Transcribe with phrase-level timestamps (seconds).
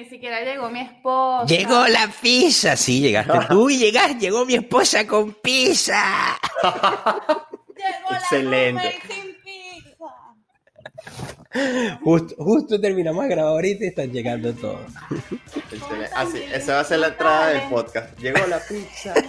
[0.00, 1.44] ni siquiera llegó mi esposa.
[1.46, 6.38] Llegó la pizza, sí, llegaste tú y llegaste, llegó mi esposa con pizza.
[7.80, 8.84] Llegó Excelente.
[8.84, 10.04] la sin pizza.
[12.02, 14.80] Justo, justo terminamos de grabar ahorita y están llegando todos.
[15.72, 16.10] Excelente.
[16.14, 18.18] Así, esa va a ser la entrada del podcast.
[18.18, 19.14] Llegó la pizza.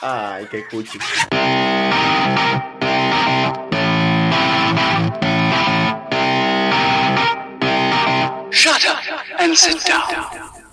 [0.00, 0.98] Ay, qué cuchi.
[9.44, 10.64] And sit down.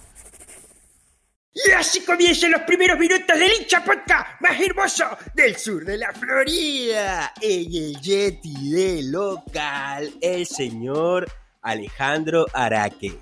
[1.54, 5.04] Y así comienzan los primeros minutos del hincha podcast más hermoso
[5.34, 7.34] del sur de la Florida.
[7.42, 11.30] En el Yeti de local, el señor
[11.62, 13.20] Alejandro Araque.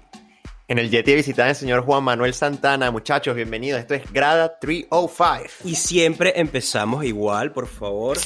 [0.67, 2.91] En el Yeti visitan el señor Juan Manuel Santana.
[2.91, 3.81] Muchachos, bienvenidos.
[3.81, 5.67] Esto es Grada 305.
[5.67, 8.19] Y siempre empezamos igual, por favor.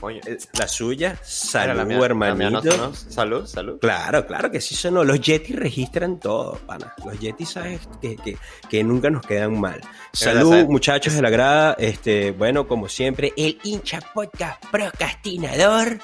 [0.00, 2.94] Coño, Eh, La suya, salud, la mía- la mía no hermanito.
[2.94, 3.78] Salud, salud.
[3.80, 5.02] Claro, claro que sí sonó.
[5.02, 6.94] Los Yetis registran todo, pana.
[7.04, 8.36] Los Yetis, sabes que, que,
[8.68, 9.80] que nunca nos quedan mal.
[10.12, 11.74] Salud, muchachos de la grada.
[11.78, 15.98] Este, bueno, como siempre, el hincha podcast procrastinador.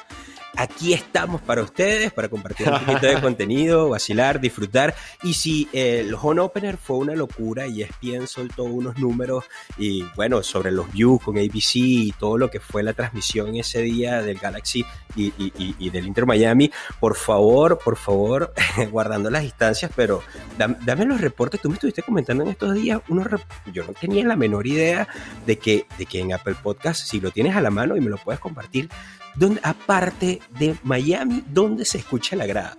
[0.57, 4.95] Aquí estamos para ustedes, para compartir un poquito de contenido, vacilar, disfrutar.
[5.25, 9.45] Y si eh, el Home Opener fue una locura y ESPN soltó unos números
[9.79, 13.83] y bueno, sobre los views con ABC y todo lo que fue la transmisión ese
[13.83, 14.85] día del Galaxy
[15.17, 18.53] y, y- y- y del Inter Miami, por favor, por favor,
[18.93, 20.23] guardando las distancias, pero
[20.57, 21.61] dam- dame los reportes.
[21.61, 23.27] Tú me estuviste comentando en estos días, unos
[23.73, 25.09] yo no tenía la menor idea
[25.47, 28.11] de que, de que en Apple Podcast, si lo tienes a la mano y me
[28.11, 28.89] lo puedes compartir,
[29.35, 32.77] donde, aparte de Miami, ¿dónde se escucha la grada?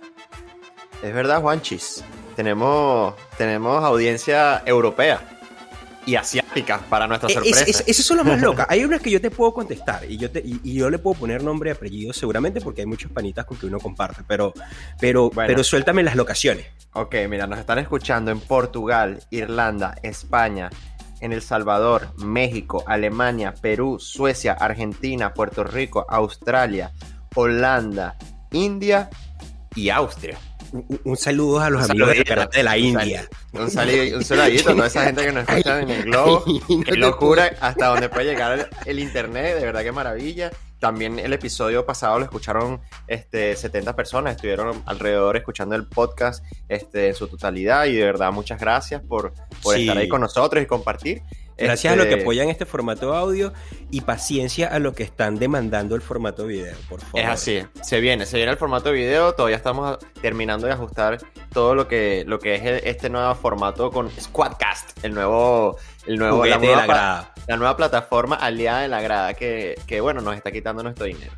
[1.02, 2.02] Es verdad, Juanchis.
[2.34, 5.20] Tenemos, tenemos audiencia europea
[6.04, 7.82] y asiática para nuestra Eh, sorpresa.
[7.86, 8.66] Es, son las más locas.
[8.70, 11.18] Hay unas que yo te puedo contestar y yo, te, y, y yo le puedo
[11.18, 14.52] poner nombre y apellido seguramente porque hay muchos panitas con que uno comparte, pero,
[15.00, 15.48] pero, Bueno.
[15.48, 16.66] pero suéltame las locaciones.
[16.92, 20.70] Ok, mira, nos están escuchando en Portugal, Irlanda, España,
[21.20, 26.92] en El Salvador, México, Alemania, Perú, Suecia, Argentina, Puerto Rico, Australia,
[27.34, 28.16] Holanda,
[28.52, 29.10] India
[29.74, 30.38] y Austria.
[30.72, 33.28] Un, un saludo a los Un amigos de saludito, Karate de la India.
[33.52, 36.42] Un, sali- un saludito a toda esa gente que nos escucha en el globo.
[36.46, 40.50] Ay, no Qué locura hasta donde puede llegar el, el internet, de verdad que maravilla.
[40.78, 47.08] También el episodio pasado lo escucharon este, 70 personas, estuvieron alrededor escuchando el podcast este,
[47.08, 49.32] en su totalidad y de verdad muchas gracias por,
[49.62, 49.82] por Sí.
[49.82, 51.22] estar ahí con nosotros y compartir.
[51.58, 53.54] Gracias a Este, los que apoyan este formato audio
[53.90, 57.18] y paciencia a los que están demandando el formato video, por favor.
[57.20, 61.16] Es así, se viene, se viene el formato de video, todavía estamos terminando de ajustar
[61.54, 66.36] todo lo que, lo que es este nuevo formato con Squadcast, el nuevo, el nuevo
[66.36, 67.34] Juguete la de nueva la pa- grada.
[67.48, 71.32] La nueva plataforma aliada de la grada que, que, bueno, nos está quitando nuestro dinero.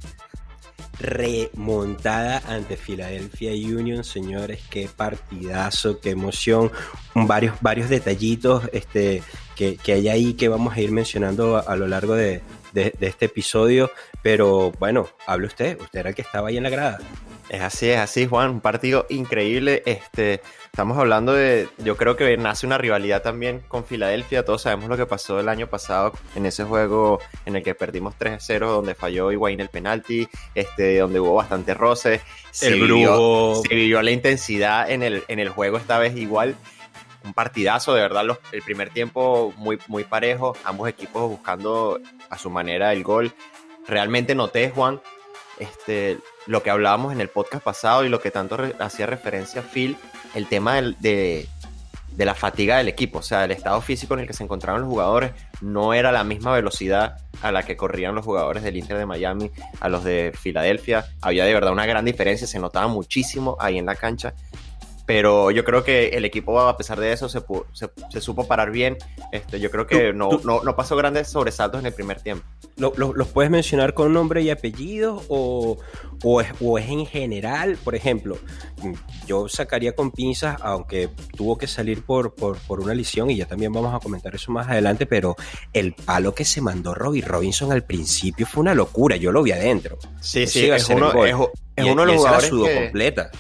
[1.01, 6.73] remontada ante Philadelphia Union, señores, qué partidazo, qué emoción,
[7.15, 9.23] varios, varios detallitos este,
[9.55, 12.43] que, que hay ahí que vamos a ir mencionando a, a lo largo de,
[12.73, 13.91] de- de este episodio,
[14.23, 16.99] pero bueno, hable usted, usted era el que estaba ahí en la grada.
[17.49, 19.83] Es así, es así, Juan, un partido increíble.
[19.87, 24.45] Este, estamos hablando de, yo creo que nace una rivalidad también con Filadelfia.
[24.45, 28.15] Todos sabemos lo que pasó el año pasado en ese juego en el que perdimos
[28.19, 32.21] 3-0, donde falló Higuaín el penalti, este, donde hubo bastante roce.
[32.51, 36.55] Se El vivió- se vivió la intensidad en el, en el juego esta vez igual.
[37.25, 41.99] Un partidazo, de verdad, los- el primer tiempo muy, muy parejo, ambos equipos buscando
[42.31, 43.33] a su manera el gol.
[43.89, 45.01] Realmente noté, Juan,
[45.59, 46.19] este,
[46.49, 49.97] lo que hablábamos en el podcast pasado y lo que tanto hacía referencia Phil,
[50.35, 51.47] el tema del- de,
[52.17, 54.81] de la fatiga del equipo, o sea, el estado físico en el que se encontraban
[54.81, 58.97] los jugadores no era la misma velocidad a la que corrían los jugadores del Inter
[58.99, 61.07] de Miami a los de Filadelfia.
[61.21, 64.35] Había de verdad una gran diferencia, se notaba muchísimo ahí en la cancha.
[65.09, 67.41] Pero yo creo que el equipo, a pesar de eso, se,
[67.73, 68.99] se, se supo parar bien.
[69.33, 72.21] Este, yo creo que Tú- no, tú- no, no pasó grandes sobresaltos en el primer
[72.21, 72.45] tiempo.
[72.77, 75.79] ¿Lo- lo- ¿Los puedes mencionar con nombre y apellido o,
[76.23, 77.79] o es, o es en general?
[77.83, 78.37] Por ejemplo,
[79.27, 83.47] yo sacaría con pinzas, aunque tuvo que salir por, por, por una lesión y ya
[83.47, 85.37] también vamos a comentar eso más adelante, pero
[85.73, 89.53] el palo que se mandó Robbie Robinson al principio fue una locura, yo lo vi
[89.53, 89.97] adentro.
[90.21, 91.35] Sí, Ese sí, es uno, es,
[91.77, 93.31] es Y- uno de los la jugadores sudó que, completa.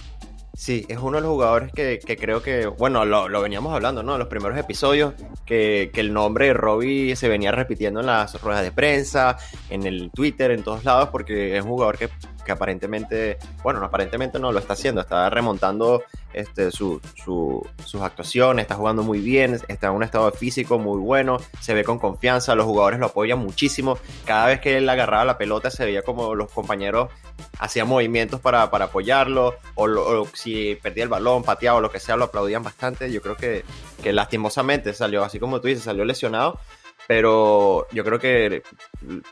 [0.58, 4.02] Sí, es uno de los jugadores que, que creo que, bueno, lo, lo veníamos hablando,
[4.02, 4.14] ¿no?
[4.14, 5.14] En los primeros episodios,
[5.46, 9.36] que, que el nombre de Robbie se venía repitiendo en las ruedas de prensa,
[9.70, 12.08] en el Twitter, en todos lados, porque es un jugador que,
[12.48, 16.02] que aparentemente, bueno, no, aparentemente no lo está haciendo, está remontando
[16.32, 20.98] este, su- su- sus actuaciones, está jugando muy bien, está en un estado físico muy
[20.98, 23.98] bueno, se ve con confianza, los jugadores lo apoyan muchísimo.
[24.24, 27.10] Cada vez que él agarraba la pelota se veía como los compañeros
[27.58, 31.90] hacían movimientos para, para apoyarlo, o, lo- o si perdía el balón, pateaba o lo
[31.90, 33.12] que sea, lo aplaudían bastante.
[33.12, 33.62] Yo creo que,
[34.02, 36.58] que lastimosamente salió, así como tú dices, salió lesionado,
[37.06, 38.62] pero yo creo que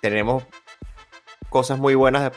[0.01, 0.45] tenemos
[1.57, 2.33] cosas muy buenas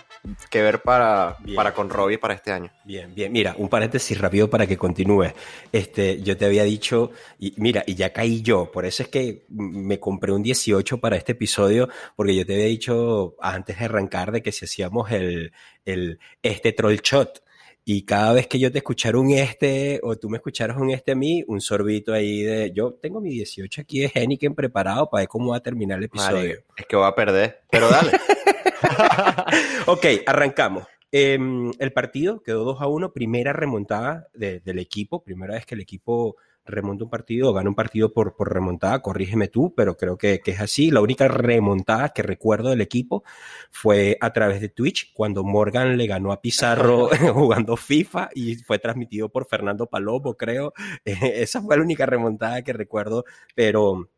[0.50, 1.58] que ver para, Bien.
[1.58, 2.72] para con Robbie para este año.
[2.86, 3.34] Bien, bien.
[3.34, 5.34] Mira, un paréntesis rápido para que continúes.
[5.74, 9.44] Este, yo te había dicho, y mira, y ya caí yo, por eso es que
[9.50, 14.32] me compré un 18 para este episodio, porque yo te había dicho antes de arrancar
[14.32, 15.52] de que si hacíamos el,
[15.84, 17.44] el este troll shot.
[17.92, 21.14] Y cada vez que yo te escuchara un este o tú me escucharas un este
[21.14, 22.72] a mí, un sorbito ahí de.
[22.72, 26.04] Yo tengo mi 18 aquí de Henneken preparado para ver cómo va a terminar el
[26.04, 26.36] episodio.
[26.36, 28.12] Madre, es que voy a perder, pero dale.
[29.88, 30.84] Ok, arrancamos.
[31.12, 35.74] Em, el partido quedó 2 a 1, primera remontada de- del equipo, primera vez que
[35.74, 36.36] el equipo
[36.70, 40.40] remonta un partido o gana un partido por, por remontada, corrígeme tú, pero creo que,
[40.40, 40.92] que es así.
[40.92, 43.24] La única remontada que recuerdo del equipo
[43.72, 48.80] fue a través de Twitch, cuando Morgan le ganó a Pizarro jugando FIFA y fue
[48.80, 50.74] transmitido por Fernando Palomo, creo.
[51.06, 53.26] esa fue la única remontada que recuerdo,
[53.56, 54.10] pero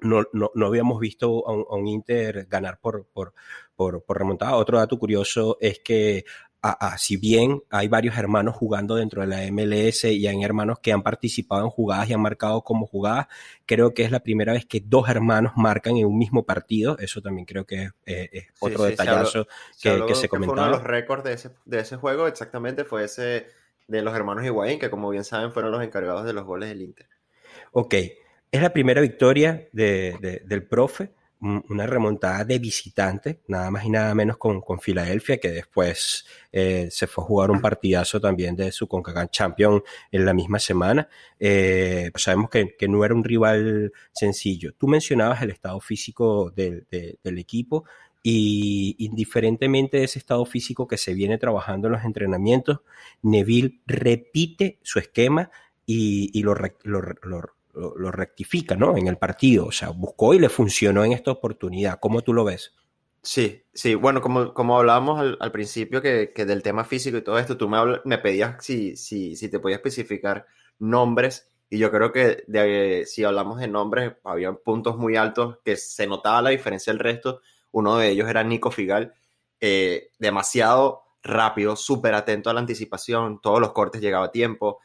[0.00, 3.34] no, no, no habíamos visto a un, a un Inter ganar por, por,
[3.74, 4.56] por, por remontada.
[4.56, 6.24] Otro dato curioso es que
[6.62, 10.78] a- a- si bien hay varios hermanos jugando dentro de la MLS y hay hermanos
[10.80, 13.26] que han participado en jugadas y han marcado como jugadas,
[13.66, 16.96] creo que es la primera vez que dos hermanos marcan en un mismo partido.
[16.98, 20.28] Eso también creo que es, eh, es otro sí, detallazo Se que, habló que se
[20.28, 20.70] fue uno de comentaba.
[20.70, 23.46] los récords de ese, de ese juego, exactamente, fue ese
[23.88, 26.82] de los hermanos Higuaín, que como bien saben fueron los encargados de los goles del
[26.82, 27.08] Inter.
[27.72, 31.12] Ok, es la primera victoria de- de- del profe,
[31.42, 36.88] una remontada de visitante, nada más y nada menos con, con Filadelfia, que después eh,
[36.90, 41.08] se fue a jugar un partidazo también de su CONCACAF Champion en la misma semana.
[41.40, 44.72] Eh, pues sabemos que, que no era un rival sencillo.
[44.78, 47.84] Tú mencionabas el estado físico del, de- del equipo
[48.22, 52.80] y indiferentemente de ese estado físico que se viene trabajando en los entrenamientos,
[53.22, 55.50] Neville repite su esquema
[55.86, 56.54] y, y lo,
[56.84, 58.96] lo, lo- lo- lo rectifica, ¿no?
[58.96, 59.66] En el partido.
[59.66, 61.98] O sea, buscó y le funcionó en esta oportunidad.
[62.00, 62.72] ¿Cómo tú lo ves?
[63.24, 67.22] Sí, sí, bueno, como, como hablábamos al, al principio que, que del tema físico y
[67.22, 70.46] todo esto, tú me, me pedías si, si, si te podía especificar
[70.80, 75.76] nombres y yo creo que de- si hablamos de nombres, había puntos muy altos que
[75.76, 77.40] se notaba la diferencia del resto.
[77.70, 79.14] Uno de ellos era Nico Figal,
[79.60, 84.80] eh, demasiado rápido, súper atento a la anticipación, todos los cortes llegaba a tiempo,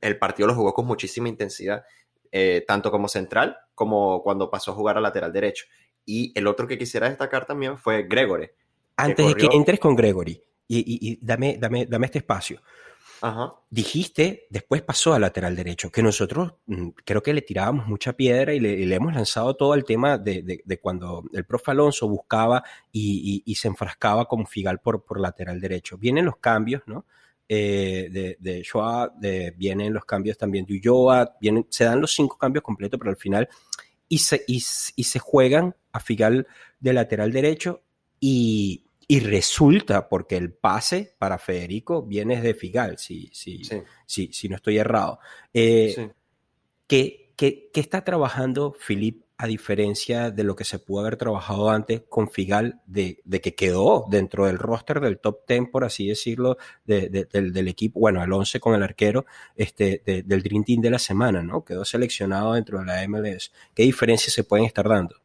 [0.00, 1.84] el partido lo jugó con muchísima intensidad,
[2.32, 5.66] eh, tanto como central como cuando pasó a jugar a lateral derecho.
[6.04, 8.50] Y el otro que quisiera destacar también fue Gregory.
[8.96, 12.60] Antes de que entres con Gregory, y, y- y dame, dame, dame este espacio.
[13.20, 13.54] Ajá.
[13.70, 18.52] Dijiste, después pasó a lateral derecho, que nosotros mm, creo que le tirábamos mucha piedra
[18.52, 21.70] y le, y le hemos lanzado todo el tema de, de- de cuando el profe
[21.70, 25.96] Alonso buscaba y, y- y se enfrascaba con Figal por, por lateral derecho.
[25.98, 27.04] Vienen los cambios, ¿no?
[27.54, 28.64] Eh, de, de
[29.20, 33.10] de- vienen los cambios también de Ulloa, vienen, se dan los cinco cambios completos, pero
[33.10, 33.46] al final
[34.08, 36.46] y se, y, se juegan a Figal
[36.80, 37.82] de lateral derecho
[38.18, 44.32] y, y resulta, porque el pase para Federico viene de Figal, si, si, Sí, si,
[44.32, 45.18] si no estoy errado.
[45.52, 46.08] Eh, sí.
[46.86, 51.70] ¿qué, qué- qué está trabajando Filip a diferencia de lo que se pudo haber trabajado
[51.70, 56.06] antes con Figal, de, de que quedó dentro del roster del top 10, por así
[56.08, 60.42] decirlo, de- de- del, del equipo, bueno, el 11 con el arquero, este, de- del
[60.42, 61.64] Dream Team de la semana, ¿no?
[61.64, 63.50] Quedó seleccionado dentro de la MLS.
[63.74, 65.16] ¿Qué diferencias se pueden estar dando?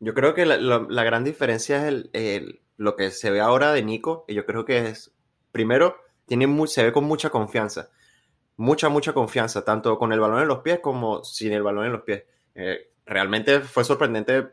[0.00, 3.72] Yo creo que la, la- gran diferencia es el, el- lo que se ve ahora
[3.72, 5.10] de Nico, y yo creo que es,
[5.50, 5.96] primero,
[6.26, 7.90] tiene se ve con mucha confianza,
[8.56, 11.92] mucha, mucha confianza, tanto con el balón en los pies como sin el balón en
[11.92, 12.22] los pies.
[12.54, 14.48] Eh, realmente fue sorprendente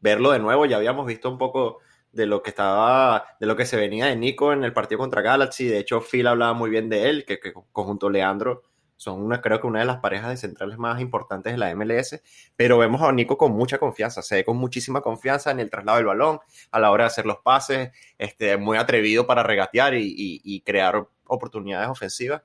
[0.00, 1.78] verlo de nuevo, ya habíamos visto un poco
[2.12, 5.22] de lo que estaba, de lo que se venía de Nico en el partido contra
[5.22, 8.62] Galaxy, de hecho Phil hablaba muy bien de él, que, que conjunto Leandro
[8.96, 12.22] son una, creo que una de las parejas de centrales más importantes de la MLS,
[12.56, 15.98] pero vemos a Nico con mucha confianza, se ve con muchísima confianza en el traslado
[15.98, 16.38] del balón,
[16.70, 21.06] a la hora de hacer los pases, este, muy atrevido para regatear y, y- crear
[21.26, 22.42] oportunidades ofensivas.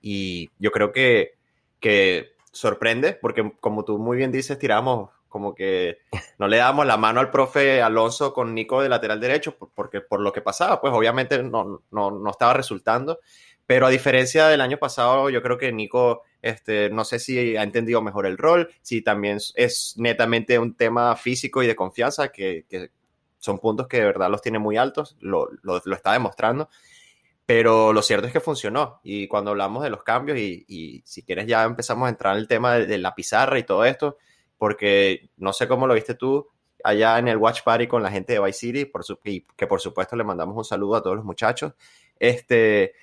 [0.00, 1.32] Y yo creo que,
[1.80, 5.98] que sorprende, porque como tú muy bien dices, tiramos como que
[6.38, 10.00] no le damos la mano al profe Alonso con Nico de lateral derecho, por- porque
[10.02, 13.18] por lo que pasaba, pues obviamente no, no, no estaba resultando.
[13.66, 17.62] Pero a diferencia del año pasado, yo creo que Nico, este, no sé si ha
[17.62, 22.66] entendido mejor el rol, si también es netamente un tema físico y de confianza, que,
[22.68, 22.90] que
[23.38, 26.68] son puntos que de verdad los tiene muy altos, lo, lo, lo está demostrando.
[27.46, 29.00] Pero lo cierto es que funcionó.
[29.02, 32.48] Y cuando hablamos de los cambios, y, si quieres ya empezamos a entrar en el
[32.48, 34.16] tema de, de, la pizarra y todo esto,
[34.58, 36.48] porque no sé cómo lo viste tú
[36.84, 39.66] allá en el Watch Party con la gente de Vice City, por su, y que
[39.66, 41.74] por supuesto le mandamos un saludo a todos los muchachos.
[42.18, 42.94] Este,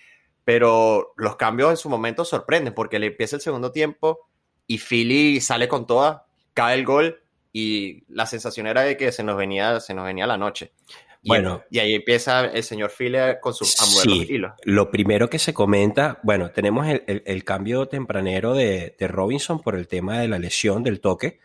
[0.44, 4.30] pero los cambios en su momento sorprenden, porque le empieza el segundo tiempo
[4.68, 9.24] y Philly sale con toda, cae el gol y la sensación era de que se
[9.24, 10.74] nos venía, se nos venía la noche.
[11.22, 11.64] Y, Bueno.
[11.70, 14.20] y ahí empieza el señor Philly con su, a mover Sí.
[14.20, 14.52] los hilos.
[14.64, 19.60] Lo primero que se comenta, bueno, tenemos el, el- el cambio tempranero de, de Robinson
[19.62, 21.40] por el tema de la lesión del toque,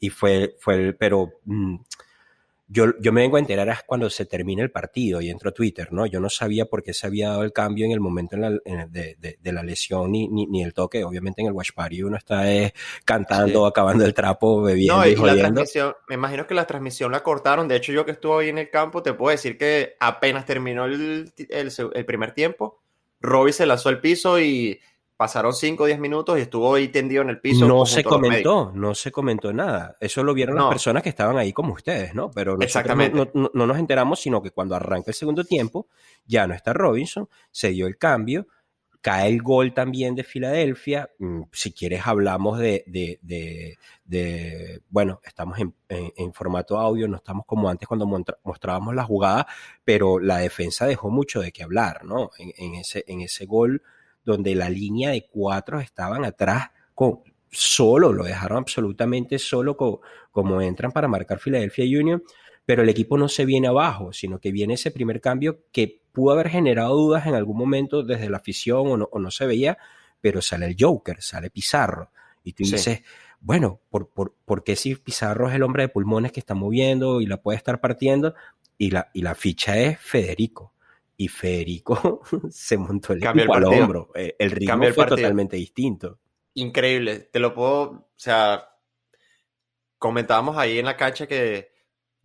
[0.00, 1.76] y fue, fue el, pero mm,
[2.70, 5.52] yo, yo me vengo a enterar es cuando se termina el partido y entro a
[5.54, 6.04] Twitter, ¿no?
[6.06, 8.58] Yo no sabía por qué se había dado el cambio en el momento en la-
[8.64, 11.02] en de, de- de la lesión ni, ni, ni el toque.
[11.02, 15.12] Obviamente en el Watch Party uno está eh, cantando, acabando el trapo, bebiendo No, y,
[15.12, 17.68] y la transmisión, me imagino que la transmisión la cortaron.
[17.68, 20.84] De hecho, yo que estuve ahí en el campo, te puedo decir que apenas terminó
[20.84, 22.82] el, el, el primer tiempo,
[23.20, 24.78] Robbie se lanzó al piso y
[25.18, 27.66] pasaron 5 o 10 minutos y estuvo ahí tendido en el piso.
[27.66, 29.96] No se comentó, no se comentó nada.
[30.00, 32.30] Eso lo vieron las personas que estaban ahí como ustedes, ¿no?
[32.30, 33.16] Pero Exactamente.
[33.16, 35.88] No, no- no nos enteramos, sino que cuando arranca el segundo tiempo,
[36.24, 38.46] ya no está Robinson, se dio el cambio,
[39.00, 41.10] cae el gol también de Filadelfia.
[41.18, 47.08] Mm, Si quieres hablamos de, de- de- de- bueno, estamos en, en- en formato audio,
[47.08, 48.06] no estamos como antes cuando
[48.44, 49.48] mostrábamos la jugada,
[49.84, 52.30] pero la defensa dejó mucho de qué hablar, ¿no?
[52.38, 53.82] En, en ese, en ese gol
[54.24, 57.20] donde la línea de cuatro estaban atrás con
[57.50, 62.22] solo, lo dejaron absolutamente solo co- como entran para marcar Philadelphia Union,
[62.66, 66.32] pero el equipo no se viene abajo, sino que viene ese primer cambio que pudo
[66.32, 69.78] haber generado dudas en algún momento desde la afición o no, o no se veía,
[70.20, 72.10] pero sale el Joker, sale Pizarro,
[72.44, 72.72] y tú Sí.
[72.72, 73.02] dices,
[73.40, 77.20] bueno, ¿por, por, por qué si Pizarro es el hombre de pulmones que está moviendo
[77.20, 78.34] y la puede estar partiendo?
[78.76, 80.72] Y la, y la ficha es Federico.
[81.20, 83.84] Y Federico se montó el Cambió el equipo al partido.
[83.84, 84.10] hombro.
[84.14, 85.16] Eh, El ritmo el fue partido.
[85.16, 86.18] totalmente distinto.
[86.54, 87.18] Increíble.
[87.32, 88.68] Te lo puedo, o sea,
[89.98, 91.72] comentábamos ahí en la cancha que,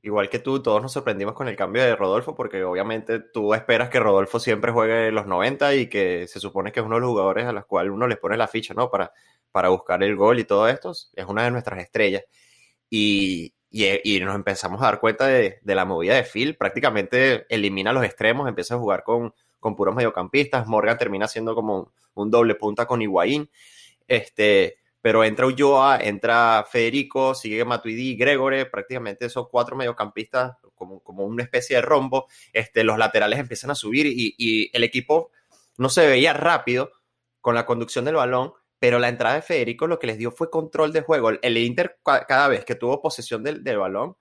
[0.03, 3.89] igual que tú, todos nos sorprendimos con el cambio de Rodolfo, porque obviamente tú esperas
[3.89, 7.09] que Rodolfo siempre juegue los 90 y que se supone que es uno de los
[7.09, 8.91] jugadores a los cuales uno les pone la ficha, ¿no?
[8.91, 9.11] Para,
[9.51, 10.91] para buscar el gol y todo esto.
[10.91, 12.23] Es una de nuestras estrellas.
[12.89, 16.55] Y, y, y nos empezamos a dar cuenta de, de la movida de Phil.
[16.55, 20.67] Prácticamente elimina los extremos, empieza a jugar con, con puros mediocampistas.
[20.67, 23.49] Morgan termina siendo como un, un doble punta con Higuaín.
[24.07, 31.25] Este, pero entra Ulloa, entra Federico, sigue Matuidi, Gregore, prácticamente esos cuatro mediocampistas como, como
[31.25, 32.27] una especie de rombo.
[32.53, 35.31] Este, los laterales empiezan a subir y, y el equipo
[35.77, 36.91] no se veía rápido
[37.41, 38.53] con la conducción del balón,
[38.83, 41.29] pero la entrada de Federico lo que les dio fue control de juego.
[41.41, 44.17] El Inter ca- cada vez que tuvo posesión del, del balón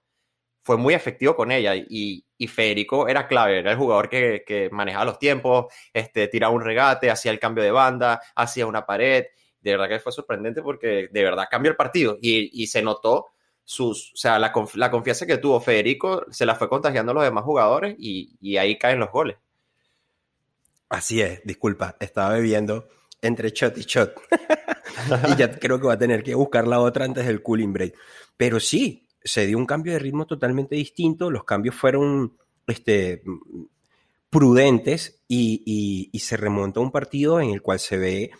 [0.63, 4.71] fue muy efectivo con ella y, y Federico era clave, era el jugador que, que
[4.71, 9.25] manejaba los tiempos, este, tiraba un regate, hacía el cambio de banda, hacía una pared.
[9.61, 13.31] De verdad que fue sorprendente porque de verdad cambió el partido y, y se notó
[13.65, 17.25] sus, o sea, la, la confianza que tuvo Federico se la fue contagiando a los
[17.25, 19.39] demás jugadores y, y ahí caen los goles.
[20.89, 22.89] Así es, disculpa, estaba bebiendo
[23.23, 24.13] entre shot y shot.
[25.33, 27.95] y ya creo que va a tener que buscar la otra antes del cooling break.
[28.37, 31.31] Pero sí, se dio un cambio de ritmo totalmente distinto.
[31.31, 32.37] Los cambios fueron
[32.67, 33.23] este,
[34.31, 38.31] prudentes y, y- y se remonta a un partido en el cual se ve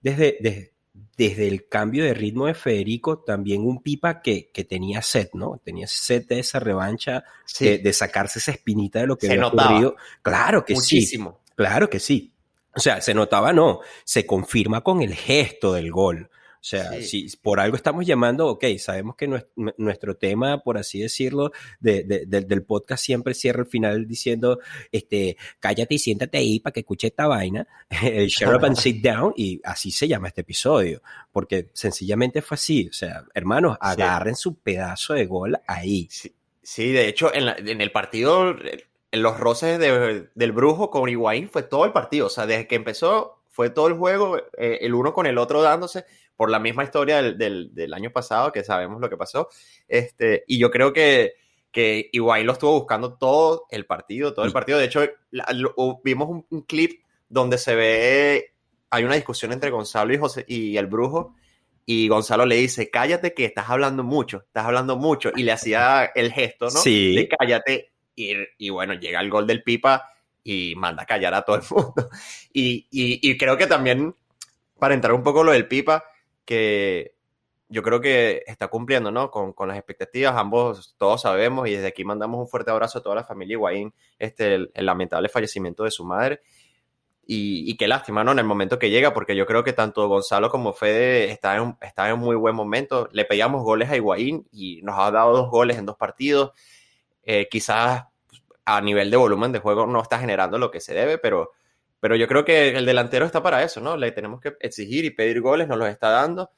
[0.00, 0.72] desde, desde,
[1.16, 5.60] desde el cambio de ritmo de Federico también un pipa que, que tenía sed, ¿no?
[5.62, 7.24] Tenía sed de esa revancha,
[7.58, 9.70] de, de sacarse esa espinita de lo que Se había notaba.
[9.70, 9.96] ocurrido.
[10.22, 10.96] Claro que sí.
[10.96, 11.40] Muchísimo.
[11.56, 12.29] Claro que sí.
[12.74, 16.30] O sea, se notaba, no, se confirma con el gesto del gol.
[16.32, 17.28] O sea, Sí.
[17.30, 21.52] si por algo estamos llamando, ok, sabemos que nues- nu- nuestro tema, por así decirlo,
[21.80, 24.58] de- de- de- del podcast siempre cierra el final diciendo,
[24.92, 27.66] este, cállate y siéntate ahí para que escuche esta vaina,
[28.14, 31.00] el shut up and sit down, y así se llama este episodio,
[31.32, 32.88] porque sencillamente fue así.
[32.90, 36.08] O sea, hermanos, agarren su pedazo de gol ahí.
[36.10, 36.30] Sí,
[36.62, 38.54] sí, de hecho, en, la- en el partido,
[39.12, 42.26] los roces de- del brujo con Higuaín fue todo el partido.
[42.26, 45.62] O sea, desde que empezó, fue todo el juego, eh, el uno con el otro
[45.62, 46.04] dándose
[46.36, 49.48] por la misma historia del, del- del año pasado, que sabemos lo que pasó.
[49.88, 51.34] Este, y yo creo que,
[51.70, 54.78] que Higuaín lo estuvo buscando todo el partido, todo el partido.
[54.78, 58.54] De hecho, la- lo- vimos un, un clip donde se ve,
[58.90, 61.34] hay una discusión entre Gonzalo y, José, y el brujo.
[61.86, 65.30] Y Gonzalo le dice, cállate que estás hablando mucho, estás hablando mucho.
[65.34, 66.70] Y le hacía el gesto, ¿no?
[66.70, 67.14] Sí.
[67.16, 67.92] De cállate.
[68.20, 68.36] Y,
[68.66, 70.08] y bueno, llega el gol del Pipa
[70.42, 72.08] y manda a callar a todo el mundo.
[72.52, 74.14] Y, y- y creo que también,
[74.78, 76.04] para entrar un poco lo del Pipa,
[76.44, 77.14] que
[77.68, 79.30] yo creo que está cumpliendo, ¿no?
[79.30, 83.02] Con, con, las expectativas, ambos todos sabemos y desde aquí mandamos un fuerte abrazo a
[83.02, 86.40] toda la familia Higuaín, este, el, el lamentable fallecimiento de su madre.
[87.26, 88.32] Y, y, qué lástima, ¿no?
[88.32, 91.76] En el momento que llega, porque yo creo que tanto Gonzalo como Fede están en,
[91.80, 93.08] está en muy buen momento.
[93.12, 96.50] Le pedíamos goles a Higuaín y nos ha dado dos goles en dos partidos.
[97.22, 98.04] Eh, quizás
[98.76, 101.52] a nivel de volumen de juego no está generando lo que se debe, pero,
[101.98, 103.96] pero yo creo que el delantero está para eso, ¿no?
[103.96, 106.50] Le tenemos que exigir y pedir goles, nos los está dando.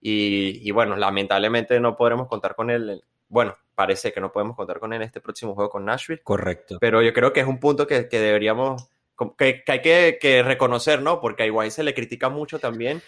[0.00, 3.02] Y, y, bueno, lamentablemente no podremos contar con él.
[3.28, 6.20] Bueno, parece que no podemos contar con él en este próximo juego con Nashville.
[6.22, 6.76] Correcto.
[6.80, 8.90] Pero yo creo que es un punto que, que deberíamos,
[9.38, 11.20] que, que hay que, que, reconocer, ¿no?
[11.20, 13.00] Porque a Iguay se le critica mucho también.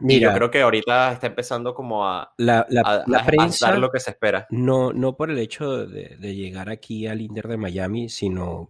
[0.00, 3.26] Mira, y yo creo que ahorita está empezando como a, la, la, a, la a,
[3.26, 4.46] prensa, a dar lo que se espera.
[4.50, 8.68] No, no por el hecho de, de llegar aquí al Inter de Miami, sino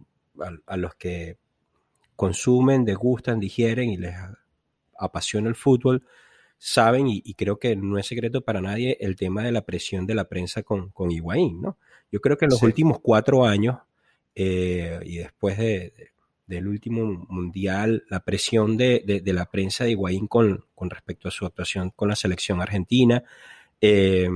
[0.65, 1.37] a, los que
[2.15, 4.15] consumen, degustan, digieren y les
[4.97, 6.03] apasiona el fútbol
[6.59, 10.05] saben, y, y, creo que no es secreto para nadie, el tema de la presión
[10.05, 11.77] de la prensa con, con Higuaín, ¿no?
[12.11, 12.65] Yo creo que en los sí.
[12.65, 13.77] últimos cuatro años,
[14.35, 16.11] eh, y después de, de,
[16.49, 21.31] del último mundial, la presión de, de la prensa de Higuaín con, con, respecto a
[21.31, 23.23] su actuación con la selección argentina,
[23.79, 24.27] eh,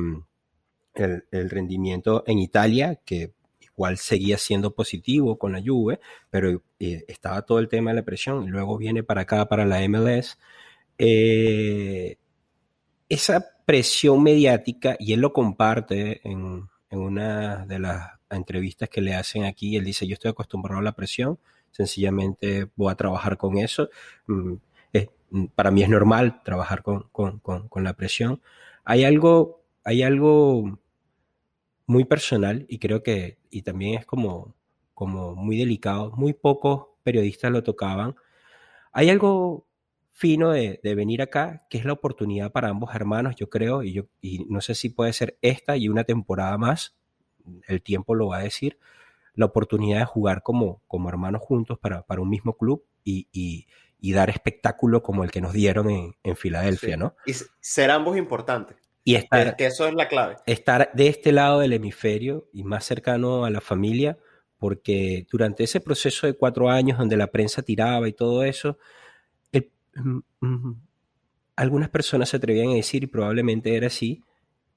[0.93, 7.03] el, el, rendimiento en Italia, que igual seguía siendo positivo con la Juve, pero eh,
[7.07, 10.37] estaba todo el tema de la presión, y luego viene para acá, para la MLS,
[10.99, 12.17] eh,
[13.09, 19.15] esa presión mediática, y él lo comparte en, en, una de las entrevistas que le
[19.15, 21.39] hacen aquí, él dice, yo estoy acostumbrado a la presión,
[21.73, 23.89] sencillamente voy a trabajar con eso.
[24.27, 24.53] Mm,
[24.93, 25.09] eh,
[25.55, 28.41] para mí es normal trabajar con, con, con, con, la presión.
[28.85, 30.79] Hay algo, hay algo
[31.87, 34.55] muy personal y creo que, y también es como,
[34.93, 38.15] como muy delicado, muy pocos periodistas lo tocaban.
[38.93, 39.67] Hay algo
[40.11, 43.93] fino de, de, venir acá, que es la oportunidad para ambos hermanos, yo creo, y,
[43.93, 46.95] yo, y no sé si puede ser esta y una temporada más,
[47.67, 48.77] el tiempo lo va a decir,
[49.35, 53.67] la oportunidad de jugar como, como hermanos juntos para, para un mismo club y, y,
[53.99, 56.99] y, dar espectáculo como el que nos dieron en, en Filadelfia, sí.
[56.99, 57.15] ¿no?
[57.25, 58.77] Y ser ambos importantes.
[59.03, 60.37] Y estar, que eso es la clave.
[60.45, 64.17] Estar de este lado del hemisferio y más cercano a la familia,
[64.57, 68.77] porque durante ese proceso de cuatro años donde la prensa tiraba y todo eso,
[69.51, 70.71] el, Mm,
[71.55, 74.23] algunas personas se atrevían a decir, y probablemente era así,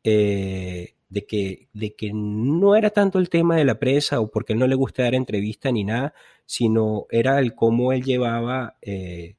[0.05, 4.53] eh, de, que, de que no era tanto el tema de la prensa o porque
[4.53, 6.15] él no le gusta dar entrevista ni nada,
[6.45, 9.37] sino era el cómo él llevaba eh,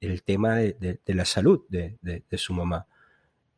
[0.00, 2.86] el tema de, de, la salud de, de, su mamá.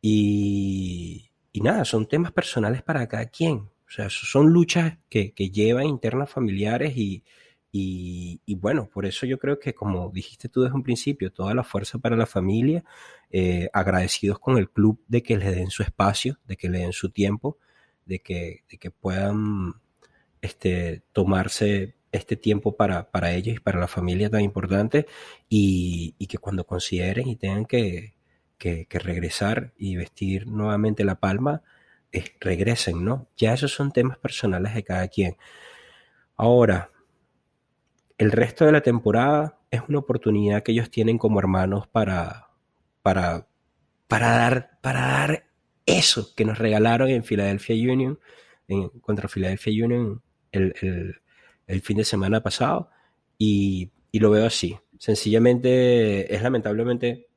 [0.01, 3.55] Y, y, nada, son temas personales para cada quien.
[3.57, 7.23] O sea, son luchas que, que llevan internas familiares y,
[7.71, 11.53] y, y, bueno, por eso yo creo que como dijiste tú desde un principio, toda
[11.53, 12.83] la fuerza para la familia,
[13.35, 16.93] eh, agradecidos con el club de que le den su espacio, de que le den
[16.93, 17.57] su tiempo,
[18.05, 19.73] de que, de que puedan
[20.39, 25.07] este, tomarse este tiempo para, para ellos y para la familia tan importante
[25.49, 28.13] y, que cuando consideren y tengan que,
[28.59, 31.63] que, que, regresar y vestir nuevamente la palma,
[32.11, 33.29] eh, regresen, ¿no?
[33.35, 35.37] Ya esos son temas personales de cada quien.
[36.37, 36.91] Ahora,
[38.19, 42.42] el resto de la temporada es una oportunidad que ellos tienen como hermanos para,
[43.03, 43.47] para,
[44.07, 45.45] para, dar, para dar
[45.85, 48.19] eso que nos regalaron en Philadelphia Union,
[49.01, 51.19] contra Philadelphia Union el,
[51.67, 52.89] el, fin de semana pasado,
[53.37, 54.77] y, y, lo veo así.
[54.97, 57.27] Sencillamente es lamentablemente,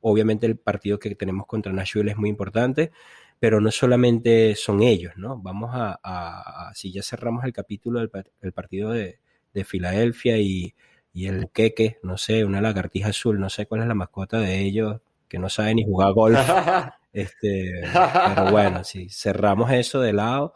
[0.00, 2.92] obviamente el partido que tenemos contra Nashville es muy importante,
[3.40, 5.38] pero no solamente son ellos, ¿no?
[5.38, 8.10] Vamos a, si ya cerramos el capítulo del
[8.42, 9.18] el partido de,
[9.52, 10.74] de Filadelfia y,
[11.12, 14.60] y el queque, no sé, una lagartija azul, no sé cuál es la mascota de
[14.60, 16.38] ellos, que no sabe ni jugar golf.
[17.12, 20.54] este, pero bueno, si cerramos eso de lado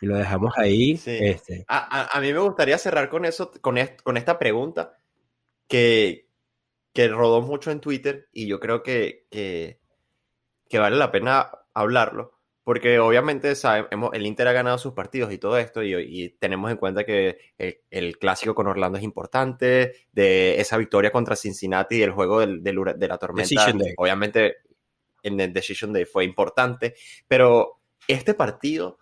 [0.00, 0.96] y lo dejamos ahí.
[0.96, 1.16] Sí.
[1.20, 1.64] Este.
[1.68, 4.98] A, a, a, mí me gustaría cerrar con eso, con, est con esta pregunta
[5.68, 6.28] que,
[6.92, 9.80] que rodó mucho en Twitter y yo creo que, que,
[10.68, 12.35] que vale la pena hablarlo.
[12.66, 16.68] Porque obviamente sabemos, el Inter ha ganado sus partidos y todo esto, y, y tenemos
[16.68, 21.98] en cuenta que el, el, clásico con Orlando es importante, de esa victoria contra Cincinnati
[21.98, 24.56] y el juego del, del, de la tormenta, obviamente
[25.22, 26.96] en el Decision Day fue importante,
[27.28, 28.98] pero este partido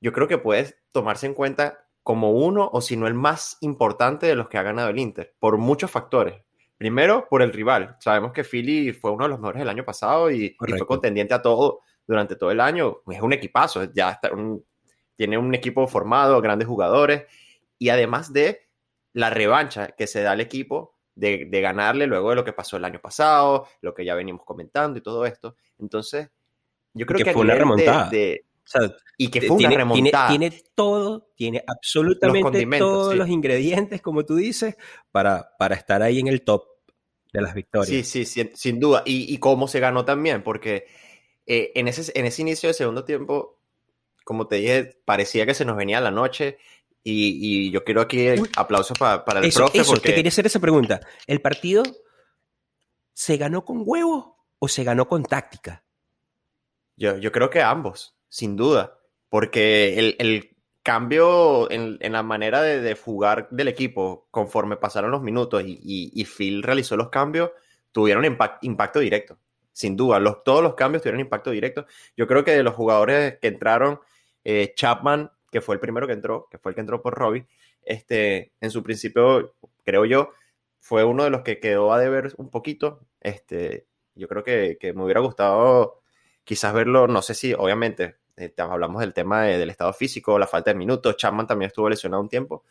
[0.00, 4.26] yo creo que puede tomarse en cuenta como uno o si no el más importante
[4.26, 6.44] de los que ha ganado el Inter, por muchos factores.
[6.76, 7.96] Primero, por el rival.
[7.98, 11.34] Sabemos que Philly fue uno de los mejores del año pasado y, y fue contendiente
[11.34, 12.98] a todo durante todo el año.
[13.10, 14.64] Es un equipazo, ya está un,
[15.16, 17.24] tiene un equipo formado, grandes jugadores
[17.78, 18.68] y además de
[19.12, 22.76] la revancha que se da al equipo de, de, ganarle luego de lo que pasó
[22.76, 25.56] el año pasado, lo que ya venimos comentando y todo esto.
[25.78, 26.28] Entonces,
[26.92, 28.10] yo creo que que, fue una de- remontada.
[28.10, 30.28] de- O sea, y que fue una tiene, tiene- remontada.
[30.28, 33.18] tiene todo, tiene absolutamente todos sí.
[33.18, 34.76] los ingredientes, como tú dices,
[35.12, 36.64] para, para estar ahí en el top
[37.32, 37.88] de las victorias.
[37.88, 39.02] Sí, sí, sin, sin duda.
[39.06, 40.86] Y, y cómo se ganó también, porque
[41.46, 43.58] eh, en, ese, en ese inicio de segundo tiempo,
[44.24, 46.58] como te dije, parecía que se nos venía la noche.
[47.06, 50.28] Y, y yo quiero aquí aplausos pa- para el eso, profe, eso, porque te quería
[50.30, 51.00] hacer esa pregunta.
[51.26, 51.82] ¿El partido
[53.12, 54.26] se ganó con huevos
[54.58, 55.84] o se ganó con táctica?
[56.96, 58.98] yo, yo creo que ambos, sin duda.
[59.28, 65.10] Porque el, el cambio en, en la manera de, de jugar del equipo conforme pasaron
[65.10, 67.50] los minutos y, y, y Phil realizó los cambios,
[67.90, 69.36] tuvieron impact- impacto directo.
[69.74, 71.86] Sin duda, todos los cambios tuvieron impacto directo.
[72.16, 74.00] Yo creo que de los jugadores que entraron,
[74.44, 77.46] eh, Chapman, que fue el primero que entró, que fue el que entró por Robbie,
[77.82, 80.30] este, en su principio, creo yo,
[80.80, 83.00] fue uno de los que quedó a deber un poquito.
[83.20, 86.02] Este, yo creo que, me hubiera gustado
[86.44, 90.46] quizás verlo, no sé si, obviamente, eh, hablamos del tema de- del estado físico, la
[90.46, 92.64] falta de minutos, Chapman también estuvo lesionado un tiempo,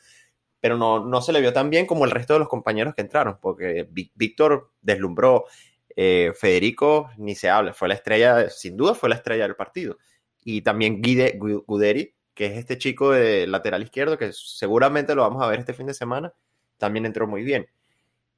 [0.59, 3.01] pero no, no se le vio tan bien como el resto de los compañeros que
[3.01, 5.45] entraron, porque Víctor deslumbró,
[5.95, 9.97] eh, Federico ni se habla, fue la estrella, sin duda fue la estrella del partido,
[10.43, 15.21] y también Guide, Gu- Guderi, que es este chico de lateral izquierdo, que seguramente lo
[15.23, 16.33] vamos a ver este fin de semana,
[16.77, 17.67] también entró muy bien.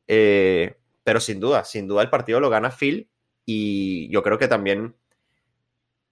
[0.08, 3.10] Eh, pero sin duda, sin duda el partido lo gana Phil
[3.46, 4.96] y yo creo que también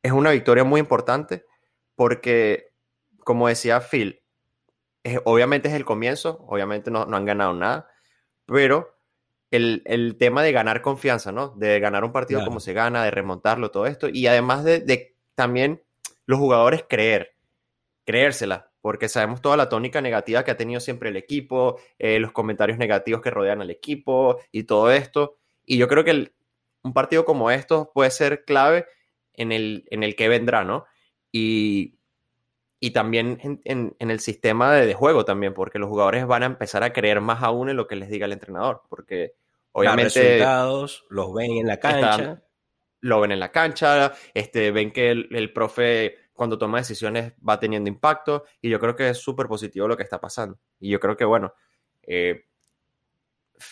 [0.02, 1.46] es una victoria muy importante
[1.96, 2.72] porque,
[3.20, 4.22] como decía Phil,
[5.26, 7.90] obviamente es el comienzo, obviamente no, no han ganado nada,
[8.46, 8.96] pero
[9.58, 11.50] el, el tema de ganar confianza, ¿no?
[11.50, 12.50] De ganar un partido Claro.
[12.50, 15.84] como se gana, de remontarlo, todo esto, y además de, de también
[16.26, 17.36] los jugadores creer,
[18.06, 22.32] creérsela, porque sabemos toda la tónica negativa que ha tenido siempre el equipo, eh, los
[22.32, 26.34] comentarios negativos que rodean al equipo y todo esto, y yo creo que el-
[26.84, 28.86] un partido como estos puede ser clave
[29.34, 30.86] en el, en el que vendrá, ¿no?
[31.32, 31.98] Y,
[32.82, 36.44] y también en, en- en el sistema de, de juego también, porque los jugadores van
[36.44, 39.34] a empezar a creer más aún en lo que les diga el entrenador, porque
[39.74, 42.12] Los obviamente resultados los ven en la cancha.
[42.12, 42.44] Están-
[43.02, 47.60] lo ven en la cancha, este, ven que el, el profe cuando toma decisiones va
[47.60, 50.58] teniendo impacto y yo creo que es súper positivo lo que está pasando.
[50.80, 51.54] Y yo creo que, bueno,
[52.04, 52.46] eh,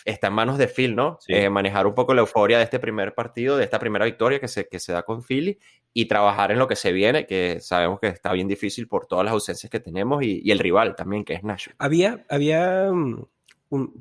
[0.04, 1.18] está en manos de Phil, ¿no?
[1.20, 1.32] Sí.
[1.34, 4.48] Eh, manejar un poco la euforia de este primer partido, de esta primera victoria que
[4.48, 5.58] se, que se da con Philly
[5.94, 9.24] y trabajar en lo que se viene, que sabemos que está bien difícil por todas
[9.24, 11.76] las ausencias que tenemos y, y el rival también, que es Nashville.
[11.78, 13.24] Había, había, mm,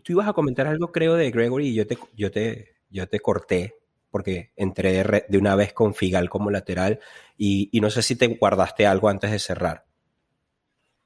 [0.03, 3.19] tú ibas a comentar algo, creo, de Gregory y yo te, yo te, yo te
[3.19, 3.75] corté
[4.09, 6.99] porque entré de, de una vez con Figal como lateral
[7.37, 9.85] y, y no sé si te guardaste algo antes de cerrar.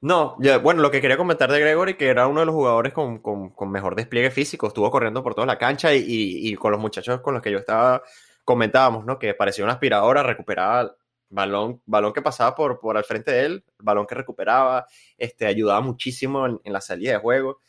[0.00, 2.92] No, ya, bueno, lo que quería comentar de Gregory, que era uno de los jugadores
[2.92, 6.80] con, con- mejor despliegue físico, estuvo corriendo por toda la cancha y, y- con los
[6.80, 8.02] muchachos con los que yo estaba,
[8.44, 9.18] comentábamos, ¿no?
[9.18, 10.94] Que parecía una aspiradora, recuperaba
[11.28, 15.80] balón, balón que pasaba por, por al frente de él, balón que recuperaba, este, ayudaba
[15.80, 17.60] muchísimo en la salida de juego.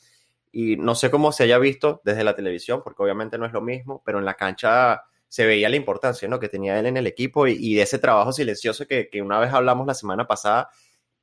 [0.60, 3.62] Y no sé cómo se haya visto desde la televisión, porque obviamente no es lo
[3.62, 6.40] mismo, pero en la cancha se veía la importancia, ¿no?
[6.40, 9.38] Que tenía él en el equipo y, y de ese trabajo silencioso que, que una
[9.38, 10.72] vez hablamos la semana pasada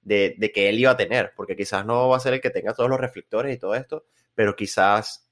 [0.03, 2.51] de, de que él iba a tener, porque quizás no va a ser el que
[2.51, 4.05] tenga todos los reflectores y todo esto,
[4.37, 5.29] pero quizás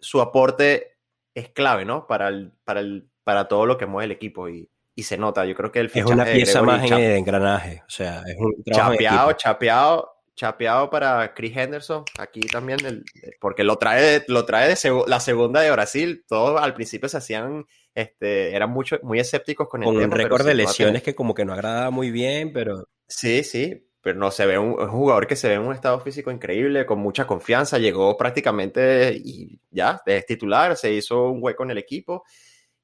[0.00, 0.96] su aporte
[1.32, 2.08] es clave, ¿no?
[2.08, 5.44] Para, el, para, el, para todo lo que mueve el equipo y, y se nota.
[5.44, 8.64] Yo creo que el Es una pieza más en el engranaje, o sea, es un
[8.64, 13.04] trabajo chapeado, chapeado, chapeado para Chris Henderson, aquí también, el-
[13.40, 17.66] porque lo trae, lo trae de la segunda de Brasil, todos al principio se hacían,
[17.94, 21.34] este, eran mucho, muy escépticos con el con un tema, récord de lesiones que como
[21.34, 25.36] que no agradaba muy bien, pero Sí, sí, pero no se ve un, jugador que
[25.36, 30.24] se ve en un estado físico increíble, con mucha confianza, llegó prácticamente y ya, es
[30.24, 32.24] titular, se hizo un hueco en el equipo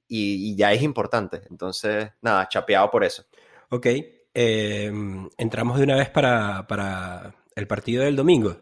[0.06, 1.40] y, y ya es importante.
[1.50, 3.24] Entonces, nada, chapeado por eso.
[3.70, 3.86] ok.
[4.34, 4.92] eh,
[5.38, 8.56] entramos de una vez para, para el partido del domingo.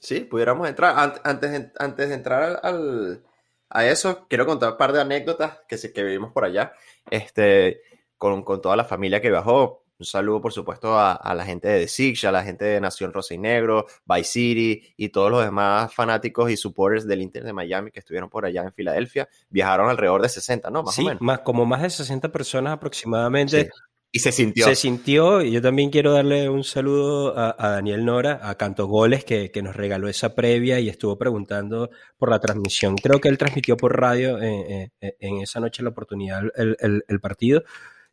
[0.00, 0.96] Sí, pudiéramos entrar.
[0.96, 3.22] Ant- Antes, de- antes de entrar al,
[3.68, 6.72] a eso, quiero contar un par de anécdotas que, se, que vivimos por allá,
[7.10, 7.82] este,
[8.16, 9.84] con, con toda la familia que viajó.
[9.98, 12.80] Un saludo, por supuesto, a, a la gente de The Six, a la gente de
[12.80, 17.44] Nación Rosa y Negro, Vice City y todos los demás fanáticos y supporters del Inter
[17.44, 19.28] de Miami que estuvieron por allá en Filadelfia.
[19.50, 20.84] Viajaron alrededor de 60, ¿no?
[20.84, 21.20] Más sí, o menos.
[21.20, 23.64] más, como más de 60 personas aproximadamente.
[23.64, 23.70] Sí.
[24.12, 24.64] Y se sintió.
[24.66, 28.86] Se sintió, y yo también quiero darle un saludo a, a Daniel Nora, a Canto
[28.86, 32.96] Goles, que, que nos regaló esa previa y estuvo preguntando por la transmisión.
[32.96, 37.04] Creo que él transmitió por radio eh, eh, en esa noche la oportunidad el, el-
[37.06, 37.62] el partido.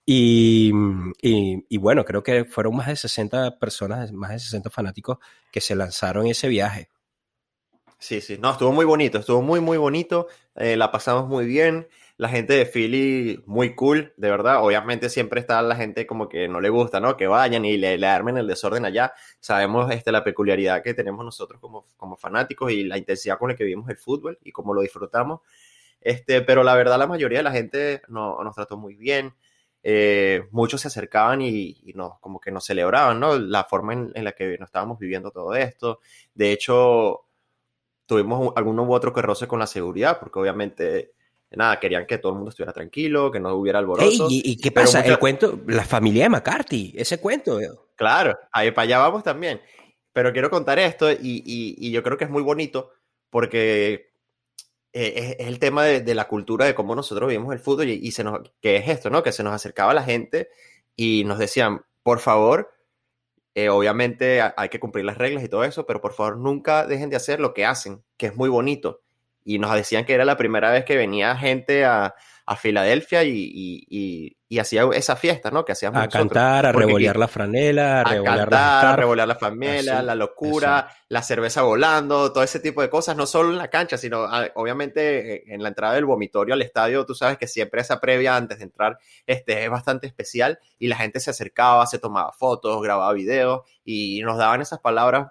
[0.06, 0.72] Y,
[1.22, 5.18] y- y bueno, creo que fueron más de 60 personas, más de 60 fanáticos
[5.52, 6.90] que se lanzaron ese viaje.
[8.00, 11.88] Sí, sí, no, estuvo muy bonito, estuvo muy, muy bonito, eh, la pasamos muy bien.
[12.18, 14.64] La gente de Philly muy cool, de verdad.
[14.64, 17.16] Obviamente siempre está la gente como que no le gusta, ¿no?
[17.18, 19.14] Que vayan y le, le armen el desorden allá.
[19.40, 23.56] Sabemos este, la peculiaridad que tenemos nosotros como, como fanáticos y la intensidad con la
[23.56, 25.42] que vivimos el fútbol y cómo lo disfrutamos.
[26.02, 29.34] Este, pero la verdad, la mayoría de la gente no, nos trató muy bien.
[29.84, 33.38] Eh, muchos se acercaban y, y nos, como que nos celebraban, ¿no?
[33.38, 36.00] La forma en, en la que nos estábamos viviendo todo esto.
[36.34, 37.26] De hecho,
[38.06, 41.14] tuvimos un- alguno u otro que roce con la seguridad, porque obviamente,
[41.56, 44.10] nada, querían que todo el mundo estuviera tranquilo, que no hubiera alboroto.
[44.30, 45.00] ¿y, y qué pasa?
[45.00, 47.60] mucha- El cuento, la familia de McCarthy, ese cuento.
[47.96, 49.62] Claro, ahí para allá vamos también.
[50.12, 52.92] Pero quiero contar esto y, y- y yo creo que es muy bonito
[53.30, 54.10] porque
[54.94, 57.88] eh, es, es el tema de, de la cultura de cómo nosotros vivimos el fútbol
[57.90, 59.22] y, se nos, que es esto, ¿no?
[59.24, 60.50] Que se nos acercaba la gente
[60.96, 62.74] y nos decían, por favor,
[63.54, 66.86] eh, obviamente ha- hay que cumplir las reglas y todo eso, pero por favor nunca
[66.88, 69.02] dejen de hacer lo que hacen, que es muy bonito.
[69.50, 72.14] Y nos decían que era la primera vez que venía gente a,
[72.46, 75.64] a Filadelfia y, y- y- y hacía esa fiesta, ¿no?
[75.66, 76.28] Que hacíamos A nosotros.
[76.30, 80.90] cantar, a revolear la franela, a, a revolear cantar, a revolear la Así, la locura,
[81.10, 84.48] la cerveza volando, todo ese tipo de cosas, no solo en la cancha, sino ah,
[84.56, 88.36] obviamente eh, en la entrada del vomitorio al estadio, tú sabes que siempre esa previa
[88.38, 92.82] antes de entrar este, es bastante especial y la gente se acercaba, se tomaba fotos,
[92.82, 95.28] grababa videos y nos daban esas palabras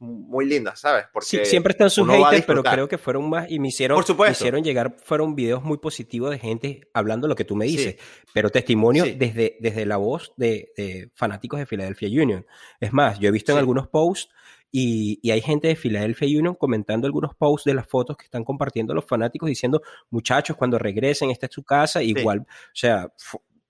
[0.00, 1.06] muy lindas, ¿sabes?
[1.12, 4.04] Porque Sí, siempre están sus haters, pero creo que fueron más y me hicieron, Por
[4.04, 4.30] supuesto.
[4.30, 7.76] me hicieron llegar, fueron videos muy positivos de gente hablando lo que tú me Sí.
[7.76, 7.96] dices,
[8.32, 9.14] pero testimonio Sí.
[9.18, 12.46] desde, desde la voz de, de fanáticos de Philadelphia Union.
[12.80, 14.30] Es más, yo he visto en algunos posts
[14.70, 18.44] y, y hay gente de Philadelphia Union comentando algunos posts de las fotos que están
[18.44, 19.80] compartiendo los fanáticos diciendo,
[20.10, 23.10] muchachos, cuando regresen, esta es su casa, igual, o sea,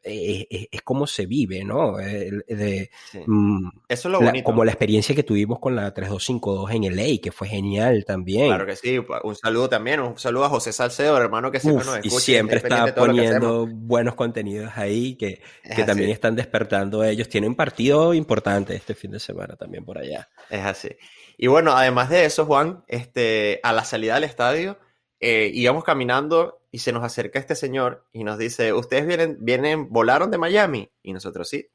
[0.02, 1.98] fu- eh, eh, es como se vive, ¿no?
[1.98, 3.20] El- de, Sí.
[3.26, 4.44] mm, Eso es lo la- bonito.
[4.44, 8.46] como la experiencia que tuvimos con la 3252 en LA, que fue genial también.
[8.46, 11.86] Claro que sí, un saludo también, un saludo a José Salcedo, hermano que siempre Uf,
[11.96, 12.24] nos y escucha.
[12.24, 17.28] siempre es pendiente está poniendo buenos contenidos ahí que, Es que también están despertando ellos.
[17.28, 20.28] Tienen un partido importante este fin de semana también por allá.
[20.50, 20.88] Es así.
[21.36, 24.78] Y bueno, además de eso, Juan, este, a la salida del estadio,
[25.20, 29.88] eh, íbamos caminando y se nos acerca este señor y nos dice, ¿ustedes vienen, vienen,
[29.90, 30.90] volaron de Miami?
[31.02, 31.66] Y nosotros sí.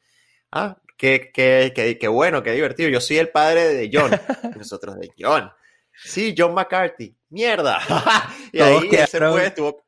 [0.52, 2.90] Ah, qué, qué, qué, qué bueno, qué divertido.
[2.90, 4.12] Yo soy el padre de John.
[4.56, 5.52] Y nosotros de John.
[5.96, 7.16] Sí, John McCarthy.
[7.30, 7.80] Mierda.
[8.52, 9.83] y ahí él se quedaron- fue, estuvo...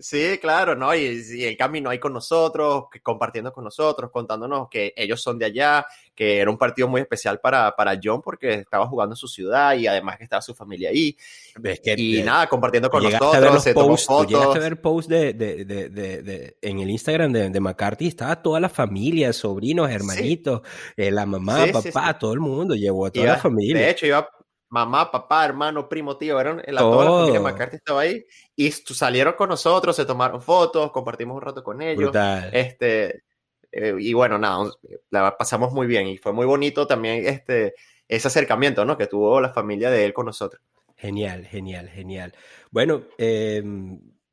[0.00, 0.94] Sí, claro, ¿no?
[0.94, 5.40] Y, y él caminó ahí con nosotros, que- compartiendo con nosotros, contándonos que ellos son
[5.40, 5.84] de allá,
[6.14, 9.74] que era un partido muy especial para, para John porque estaba jugando en su ciudad
[9.74, 11.16] y además que estaba su familia ahí.
[11.64, 14.08] Es que Y eh, nada, compartiendo con llegaste a ver nosotros, los se tomó posts,
[14.28, 14.56] llegaste fotos.
[14.56, 15.88] a ver posts de, de- de-
[16.22, 20.62] de- en el Instagram de, de McCarthy, estaba toda la familia, sobrinos, hermanitos,
[20.96, 22.18] eh, la mamá, Sí, sí, papá, sí.
[22.20, 23.76] todo el mundo, llevó a toda Iba- la familia.
[23.78, 24.28] De hecho, iba
[24.70, 27.40] mamá, papá, hermano, primo, tío, eran la, toda la familia.
[27.40, 28.22] McCarthy estaba ahí
[28.58, 32.10] y salieron con nosotros, se tomaron fotos, compartimos un rato con ellos.
[32.10, 32.50] Brutal.
[32.52, 33.22] Este,
[33.70, 34.68] eh, y bueno, nada,
[35.10, 37.74] la pasamos muy bien y fue muy bonito también este,
[38.08, 38.98] ese acercamiento, ¿no?
[38.98, 40.60] Que tuvo la familia de él con nosotros.
[40.96, 42.34] Genial, genial, genial.
[42.72, 43.62] Bueno, eh,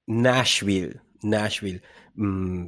[0.08, 1.84] Nashville, Nashville.
[2.16, 2.66] Mm,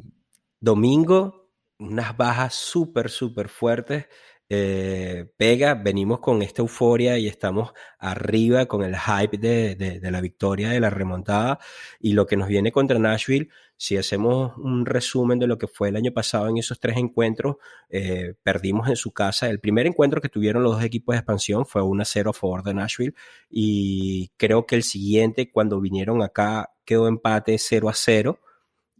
[0.60, 4.06] domingo, unas bajas súper, súper fuertes.
[4.49, 10.21] Eh, pega, venimos con esta euforia y estamos arriba con el hype de, de- la
[10.21, 11.60] victoria, de la remontada.
[11.99, 15.89] Y lo que nos viene contra Nashville, si hacemos un resumen de lo que fue
[15.89, 17.57] el año pasado en esos tres encuentros,
[17.89, 19.49] eh, perdimos en su casa.
[19.49, 22.73] El primer encuentro que tuvieron los dos equipos de expansión fue 1-0 a favor de
[22.73, 23.13] Nashville
[23.49, 28.39] y creo que el siguiente, cuando vinieron acá, quedó empate 0 a 0.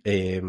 [0.04, 0.42] Eh,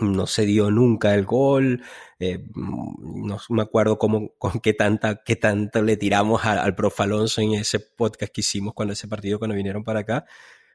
[0.00, 1.82] no se dio nunca el gol.
[2.18, 7.40] eh, no me acuerdo cómo, con qué tanta, qué tanto le tiramos al profe Alonso
[7.40, 10.24] en ese podcast que hicimos cuando ese partido, cuando vinieron para acá.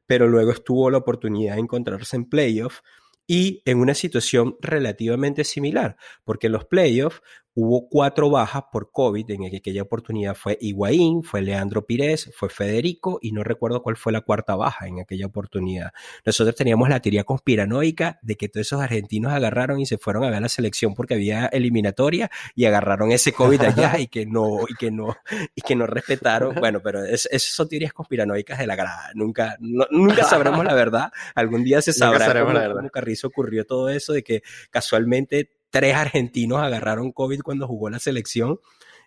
[0.06, 2.82] Pero luego estuvo la oportunidad de encontrarse en playoff
[3.28, 7.22] y en una situación relativamente similar, porque en los playoffs
[7.58, 9.32] hubo cuatro bajas por COVID.
[9.32, 14.12] En aquella oportunidad fue Higuaín, fue Leandro Pires, fue Federico y no recuerdo cuál fue
[14.12, 15.92] la cuarta baja en aquella oportunidad.
[16.26, 20.30] Nosotros teníamos la teoría conspiranoica de que todos esos argentinos agarraron y se fueron a
[20.30, 24.76] ver la selección porque había eliminatoria y agarraron ese COVID allá y que no, y
[24.76, 25.16] que no,
[25.56, 26.56] y que no respetaron.
[26.56, 29.12] Bueno, pero es- esas son teorías conspiranoicas de la grada.
[29.14, 31.12] Nunca, no- nunca sabremos la verdad.
[31.36, 32.76] Algún día se sabrá cómo, la verdad.
[32.78, 38.00] cómo Carrizo ocurrió todo eso de que casualmente tres argentinos agarraron COVID cuando jugó la
[38.00, 38.60] selección.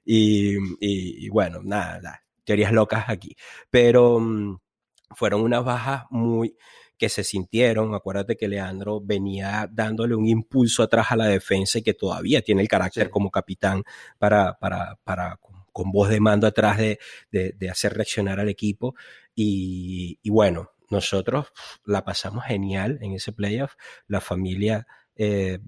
[0.04, 3.34] Y, y- y bueno, nada, nada, teorías locas aquí.
[3.70, 4.58] Pero mm,
[5.14, 6.56] fueron unas bajas muy
[6.98, 7.94] que se sintieron.
[7.94, 12.60] Acuérdate que Leandro venía dándole un impulso atrás a la defensa y que todavía tiene
[12.60, 13.10] el carácter Sí.
[13.10, 13.82] como capitán
[14.18, 16.98] para, para, para con, con voz de mando atrás de,
[17.32, 18.94] de- de hacer reaccionar al equipo.
[19.34, 21.46] Y, y bueno, nosotros
[21.86, 23.74] la pasamos genial en ese playoff.
[24.06, 24.86] La familia
[25.20, 25.58] eh,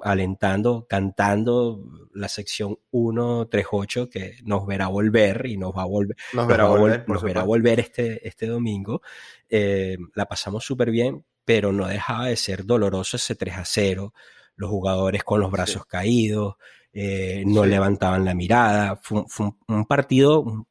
[0.00, 6.46] alentando, cantando la sección 138 que nos verá volver y nos va a volver, Nos
[6.46, 7.46] nos verá vol- volver, por nos verá supuesto.
[7.46, 9.02] volver este, este domingo.
[9.48, 14.14] Eh, la pasamos súper bien, pero no dejaba de ser doloroso ese 3 a 0.
[14.56, 16.54] Los jugadores con los brazos caídos,
[16.92, 17.70] eh, no Sí.
[17.70, 18.96] levantaban la mirada.
[19.02, 20.40] Fue, un- fue un, un partido.
[20.40, 20.66] un-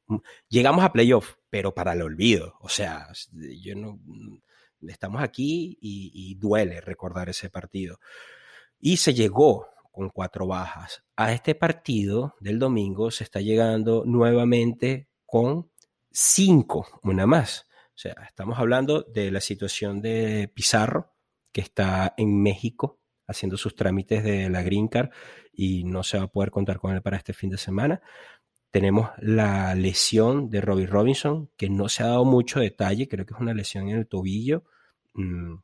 [0.50, 2.56] llegamos a playoff, pero para el olvido.
[2.62, 3.10] O sea,
[3.62, 4.00] yo no.
[4.88, 8.00] Estamos aquí y, duele recordar ese partido.
[8.80, 11.04] Y se llegó con cuatro bajas.
[11.16, 15.72] A este partido del domingo se está llegando nuevamente con
[16.12, 17.68] cinco, una más.
[17.90, 21.14] O sea, estamos hablando de la situación de Pizarro,
[21.52, 25.10] que está en México haciendo sus trámites de la Green Card
[25.54, 28.02] y no se va a poder contar con él para este fin de semana.
[28.72, 33.36] Tenemos la lesión de Robbie Robinson, que no se ha dado mucho detalle, creo que
[33.36, 34.64] es una lesión en el tobillo.
[35.14, 35.56] Mm,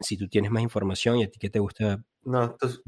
[0.00, 2.82] si tú tienes más información y a ti que te gusta No, entonces,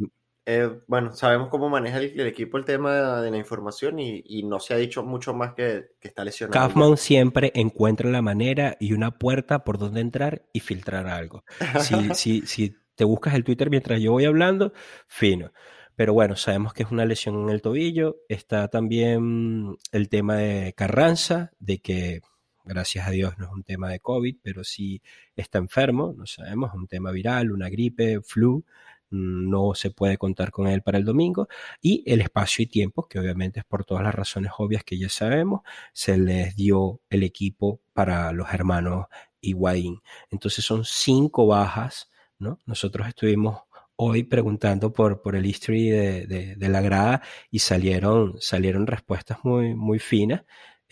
[0.47, 4.43] eh, bueno, sabemos cómo maneja el, el equipo el tema de la información y, y
[4.43, 6.61] no se ha dicho mucho más que, que está lesionado.
[6.61, 11.45] Kaufman siempre encuentra la manera y una puerta por donde entrar y filtrar algo.
[11.81, 14.73] Si, si, si te buscas el Twitter mientras yo voy hablando,
[15.07, 15.51] fino.
[15.97, 18.17] Pero bueno, sabemos que es una lesión en el tobillo.
[18.29, 22.21] Está también el tema de Carranza, de que
[22.65, 25.03] gracias a Dios no es un tema de COVID, pero sí
[25.37, 28.65] está enfermo, no sabemos, es un tema viral, una gripe, flu.
[29.11, 31.47] No se puede contar con él para el domingo.
[31.81, 35.09] Y el espacio y tiempo, que obviamente es por todas las razones obvias que ya
[35.09, 35.61] sabemos,
[35.93, 39.07] se les dio el equipo para los hermanos
[39.41, 40.01] Higuaín.
[40.31, 42.59] Entonces son cinco bajas, ¿no?
[42.67, 43.61] Nosotros estuvimos
[43.97, 49.39] hoy preguntando por, por el history de, de, de la grada y salieron, salieron respuestas
[49.45, 50.43] muy, muy finas.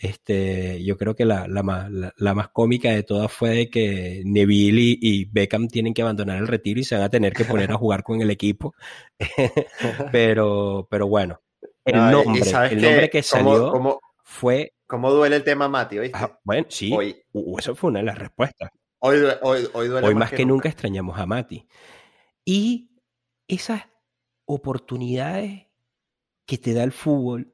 [0.03, 3.69] Este, yo creo que la, la, más, la, la más cómica de todas fue de
[3.69, 7.31] que Neville y, y Beckham tienen que abandonar el retiro y se van a tener
[7.31, 8.73] que poner a jugar con el equipo.
[10.11, 11.39] pero, pero bueno,
[11.85, 15.99] el No, nombre, el que nombre que salió cómo- fue ¿Cómo duele el tema Mati,
[15.99, 16.17] oíste?
[16.17, 17.15] Ah, bueno, sí, Hoy,
[17.57, 18.69] eso fue una de las respuestas.
[18.99, 21.65] hoy, hoy, hoy duele más que nunca extrañamos a Mati.
[22.45, 22.91] Y
[23.47, 23.83] esas
[24.45, 25.67] oportunidades
[26.45, 27.53] que te da el fútbol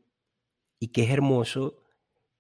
[0.80, 1.84] y que es hermoso,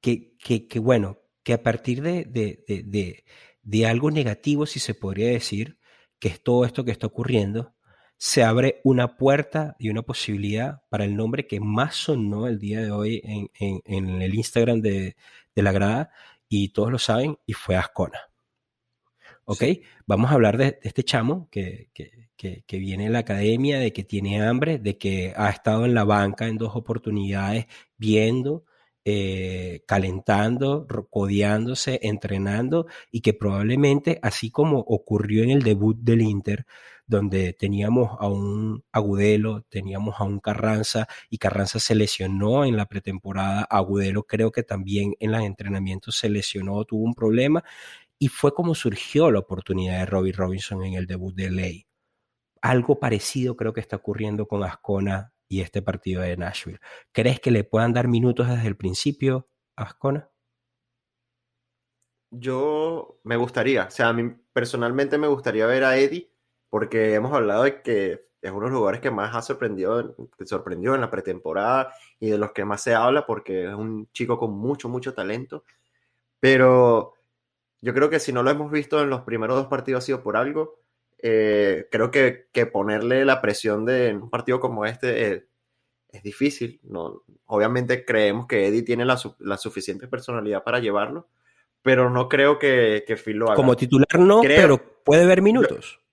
[0.01, 3.25] que, que, que bueno, que a partir de, de, de, de,
[3.63, 5.79] de algo negativo, si se podría decir,
[6.19, 7.73] que es todo esto que está ocurriendo,
[8.17, 12.81] se abre una puerta y una posibilidad para el nombre que más sonó el día
[12.81, 15.15] de hoy en, en, en el Instagram de,
[15.55, 16.11] de, la grada,
[16.49, 18.19] y todos lo saben, y fue Ascona.
[19.45, 19.59] ¿Ok?
[19.59, 19.83] Sí.
[20.05, 23.79] Vamos a hablar de, de este chamo que, que, que, que, viene en la academia,
[23.79, 28.65] de que tiene hambre, de que ha estado en la banca en dos oportunidades viendo,
[29.11, 36.67] eh, calentando, codeándose, entrenando y que probablemente, así como ocurrió en el debut del Inter,
[37.07, 42.85] donde teníamos a un Agudelo, teníamos a un Carranza y Carranza se lesionó en la
[42.85, 47.63] pretemporada, Agudelo creo que también en los entrenamientos se lesionó, tuvo un problema
[48.19, 51.87] y fue como surgió la oportunidad de Robbie Robinson en el debut de Ley.
[52.61, 56.79] Algo parecido creo que está ocurriendo con Ascona y este partido de Nashville.
[57.11, 60.29] ¿Crees que le puedan dar minutos desde el principio a Ascona?
[62.31, 66.31] Yo me gustaría, o sea, a mí personalmente me gustaría ver a Eddie,
[66.69, 70.95] porque hemos hablado de que es uno de los lugares que más ha sorprendido, sorprendió
[70.95, 74.51] en la pretemporada y de los que más se habla, porque es un chico con
[74.51, 75.65] mucho, mucho talento.
[76.39, 77.15] Pero
[77.81, 80.23] yo creo que si no lo hemos visto en los primeros dos partidos ha sido
[80.23, 80.79] por algo.
[81.21, 85.47] Eh, creo que, que, ponerle la presión de en un partido como este eh,
[86.09, 86.79] es difícil.
[86.83, 91.27] No, obviamente creemos que Eddie tiene la, la, suficiente personalidad para llevarlo,
[91.81, 93.55] pero no creo que, que Phil lo haga.
[93.55, 95.99] Como titular no, creo, pero puede ver minutos.
[95.99, 96.07] Yo,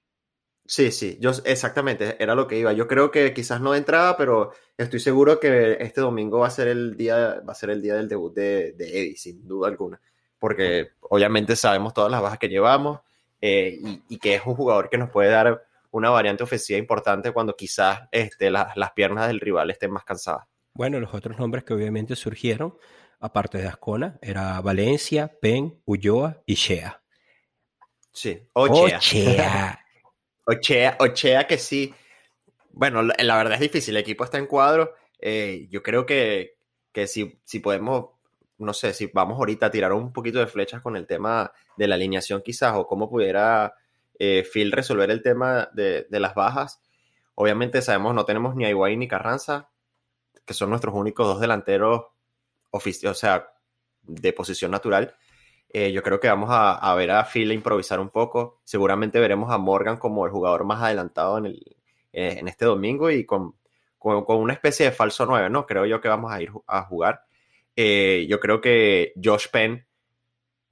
[0.66, 2.72] sí, sí, yo exactamente, era lo que iba.
[2.72, 6.50] Yo creo que quizás no de entrada, pero estoy seguro que este domingo va a
[6.50, 9.68] ser el día, va a ser el día del debut de, de Eddie, sin duda
[9.68, 10.00] alguna.
[10.40, 13.00] Porque obviamente sabemos todas las bajas que llevamos.
[13.40, 17.32] Eh, y, y, que es un jugador que nos puede dar una variante ofensiva importante
[17.32, 20.46] cuando quizás este, la, las piernas del rival estén más cansadas.
[20.74, 22.76] Bueno, los otros nombres que obviamente surgieron,
[23.18, 27.02] aparte de Ascona, era Valencia, Pen, Ulloa y Shea.
[28.12, 28.98] Sí, Ochea.
[28.98, 29.80] Ochea.
[30.44, 31.94] Ochea, Ochea que sí.
[32.70, 34.94] Bueno, la, la, verdad es difícil, el equipo está en cuadro.
[35.18, 36.58] Eh, yo creo que,
[36.92, 38.15] que si, si podemos
[38.58, 41.88] no sé, si vamos ahorita a tirar un poquito de flechas con el tema de
[41.88, 43.74] la alineación quizás, o cómo pudiera
[44.18, 46.80] eh, Phil resolver el tema de, de, las bajas.
[47.34, 49.70] Obviamente sabemos, no tenemos ni a ni Carranza,
[50.44, 52.06] que son nuestros únicos dos delanteros
[52.70, 53.48] o sea,
[54.02, 55.16] de posición natural.
[55.68, 58.60] Eh, yo creo que vamos a, ver a Phil improvisar un poco.
[58.64, 61.76] Seguramente veremos a Morgan como el jugador más adelantado en, el,
[62.12, 63.56] eh, en este domingo y con,
[63.98, 65.66] con, con una especie de falso 9, ¿no?
[65.66, 67.24] Creo yo que vamos a ir a jugar.
[67.76, 69.86] Eh, yo creo que Josh Penn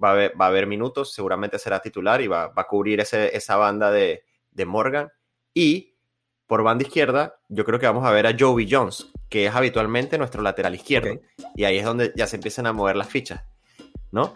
[0.02, 3.00] va a ver, va a haber minutos, seguramente será titular y va, va a cubrir
[3.00, 5.10] ese, esa banda de, de Morgan.
[5.52, 5.94] Y
[6.46, 10.18] por banda izquierda, yo creo que vamos a ver a Joey Jones, que es habitualmente
[10.18, 11.20] nuestro lateral izquierdo.
[11.54, 13.42] Y ahí es donde ya se empiezan a mover las fichas,
[14.10, 14.34] ¿no?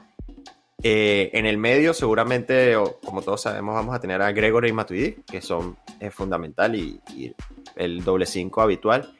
[0.82, 5.12] Eh, en el medio, seguramente, como todos sabemos, vamos a tener a Gregory y Matuidi,
[5.26, 7.34] que son es fundamental y, y
[7.74, 9.12] el doble 5 habitual.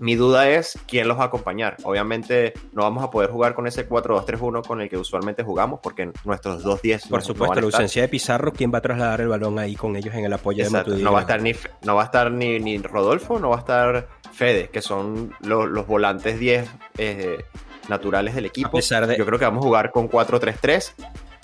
[0.00, 1.76] Mi duda es quién los va a acompañar.
[1.84, 6.10] Obviamente no vamos a poder jugar con ese 4-2-3-1 con el que usualmente jugamos porque
[6.24, 8.82] nuestros 2-10 Por no- no supuesto, van a la ausencia de Pizarro, ¿quién va a
[8.82, 11.04] trasladar el balón ahí con ellos en el apoyo Exacto, de Matuidi?
[11.04, 13.58] No va a estar ni, no va a estar ni, ni Rodolfo, no va a
[13.60, 16.68] estar Fede, que son lo- los volantes 10
[16.98, 17.44] eh,
[17.88, 18.68] naturales del equipo.
[18.68, 20.92] A pesar de- Yo creo que vamos a jugar con 4-3-3,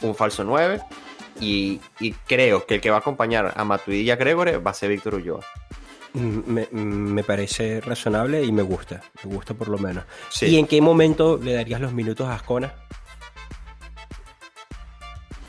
[0.02, 0.80] un falso 9,
[1.40, 4.72] y, y creo que el que va a acompañar a Matuidi y a Gregory va
[4.72, 5.40] a ser Víctor Ulloa.
[6.12, 10.04] Mm, Me, me parece razonable y me gusta, me gusta por lo menos.
[10.30, 10.46] Sí.
[10.46, 12.72] ¿Y en qué momento le darías los minutos a Ascona?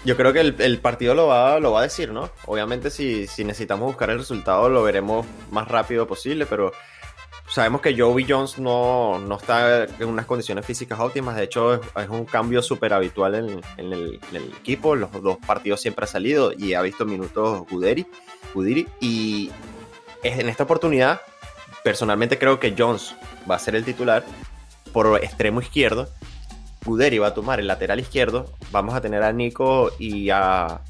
[0.03, 2.31] Yo creo que el, el partido lo va, lo va a decir, ¿no?
[2.47, 6.71] Obviamente si, si necesitamos buscar el resultado lo veremos más rápido posible, pero
[7.47, 11.81] sabemos que Joey Jones no, no está en unas condiciones físicas óptimas, de hecho es,
[11.97, 16.05] es un cambio súper habitual en, en el, en el equipo, los dos partidos siempre
[16.05, 18.07] ha salido y ha visto minutos Guderi,
[18.55, 19.53] Gudiri y es-
[20.23, 21.21] en esta oportunidad
[21.83, 23.15] personalmente creo que Jones
[23.49, 24.23] va a ser el titular
[24.93, 26.07] por extremo izquierdo
[26.83, 28.51] Guderi va a tomar el lateral izquierdo.
[28.71, 30.81] Vamos a tener a Nico y a,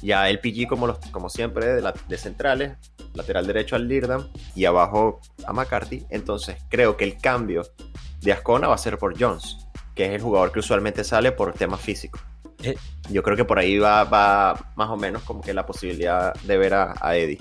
[0.00, 0.26] y a
[0.68, 2.76] como, como siempre de centrales.
[3.14, 6.04] Lateral derecho al Lirdam y abajo a McCarthy.
[6.10, 7.62] Entonces creo que el cambio
[8.20, 9.58] de Ascona va a ser por Jones,
[9.94, 12.20] que es el jugador que usualmente sale por temas físicos.
[12.64, 12.76] Eh.
[13.10, 16.74] Yo creo que por ahí va, más o menos como que la posibilidad de ver
[16.74, 17.38] a, Eddie.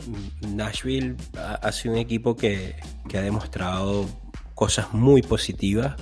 [0.50, 2.76] Nashville ha, sido un equipo que,
[3.14, 4.06] ha demostrado
[4.54, 5.96] cosas muy positivas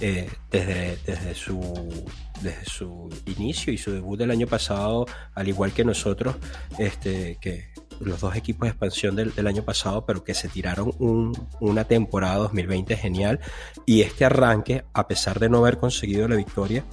[0.00, 6.36] eh, desde, su, inicio y su debut del año pasado, al igual que nosotros,
[6.78, 7.70] este, que
[8.00, 12.36] los dos equipos de expansión del, año pasado, pero que se tiraron un- una temporada
[12.36, 13.40] 2020 genial
[13.86, 16.84] y este arranque, a pesar de no haber conseguido la victoria,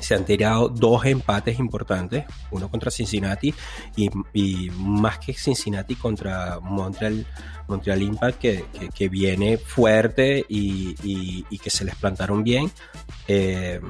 [0.00, 3.54] se han tirado dos empates importantes, uno contra Cincinnati
[3.96, 7.26] y, más que Cincinnati contra Montreal,
[7.66, 10.94] Montreal Impact, que, que- viene fuerte y,
[11.50, 12.70] y- que se les plantaron bien.
[13.26, 13.80] Eh,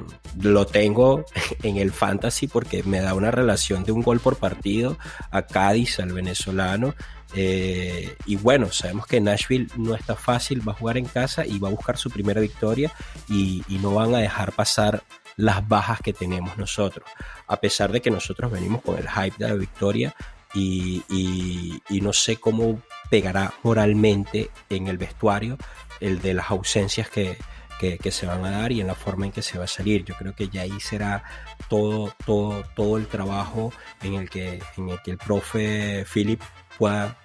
[0.41, 1.25] lo tengo
[1.63, 4.97] en el fantasy porque me da una relación de un gol por partido
[5.31, 6.95] a Cádiz, al venezolano.
[7.35, 11.59] Eh, y bueno, sabemos que Nashville no está fácil, va a jugar en casa y
[11.59, 12.91] va a buscar su primera victoria
[13.29, 15.03] y no van a dejar pasar
[15.39, 17.07] las bajas que tenemos nosotros.
[17.47, 20.13] A pesar de que nosotros venimos con el hype de la victoria
[20.53, 25.57] y, y- y no sé cómo pegará moralmente en el vestuario
[26.01, 27.37] el de las ausencias que,
[27.79, 29.67] que- que se van a dar y en la forma en que se va a
[29.67, 30.03] salir.
[30.03, 31.23] Yo creo que ya ahí será
[31.69, 33.71] todo, todo, todo el trabajo
[34.03, 36.41] en el que, en el que el profe Philip
[36.77, 37.15] pueda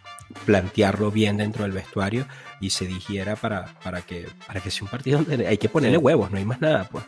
[0.46, 2.26] plantearlo bien dentro del vestuario
[2.60, 5.98] y se digiera para, para, que, para que sea un partido donde hay que ponerle
[5.98, 7.04] huevos, no hay más nada, pues.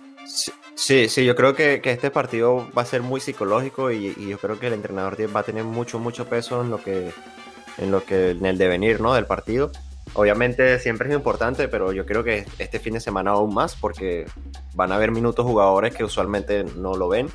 [0.77, 4.39] Sí, Sí, yo creo que, que este partido va a ser muy psicológico y, yo
[4.39, 7.13] creo que el entrenador va a tener mucho, mucho peso en lo que,
[7.79, 9.15] en lo que, en el devenir, ¿no?
[9.15, 9.73] Del partido.
[10.13, 14.27] Obviamente siempre es importante, pero yo creo que este fin de semana aún más porque
[14.75, 17.29] van a haber minutos jugadores que usualmente no lo ven.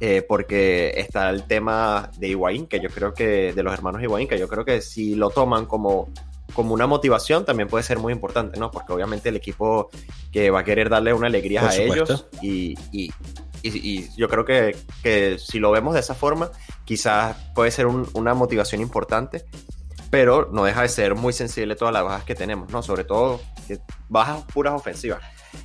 [0.00, 4.28] eh, porque está el tema de Higuaín, que yo creo que, de los hermanos Higuaín,
[4.28, 6.08] que yo creo que si lo toman como,
[6.54, 8.70] como una motivación también puede ser muy importante, ¿no?
[8.70, 9.90] Porque obviamente el equipo
[10.32, 12.04] que va a querer darle una alegría Por a supuesto.
[12.04, 13.10] ellos y, y-
[13.62, 16.50] y- y yo creo que, que si lo vemos de esa forma,
[16.84, 19.44] quizás puede ser un- una motivación importante,
[20.10, 22.82] pero no deja de ser muy sensible todas las bajas que tenemos, ¿no?
[22.82, 23.40] Sobre todo
[24.08, 25.20] bajas puras ofensivas.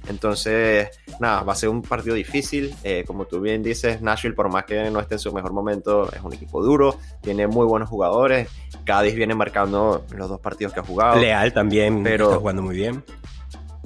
[0.08, 2.74] Entonces, nada, va a ser un partido difícil.
[2.84, 6.12] Eh, como tú bien dices, Nashville, por más que no esté en su mejor momento,
[6.12, 8.50] es un equipo duro, tiene muy buenos jugadores.
[8.86, 11.20] Cádiz viene marcando los dos partidos que ha jugado.
[11.20, 13.04] Leal también Pero- está jugando muy bien.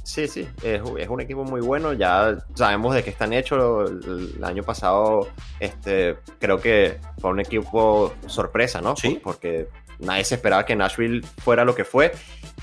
[0.04, 1.92] Sí, sí, es, es un equipo muy bueno.
[1.92, 3.92] Ya sabemos de qué están hechos.
[3.92, 5.28] El, el año pasado,
[5.60, 8.96] este, creo que fue un equipo sorpresa, ¿no?
[8.96, 9.16] Sí.
[9.16, 9.68] Por- Porque
[10.00, 12.14] nadie se esperaba que Nashville fuera lo que fue.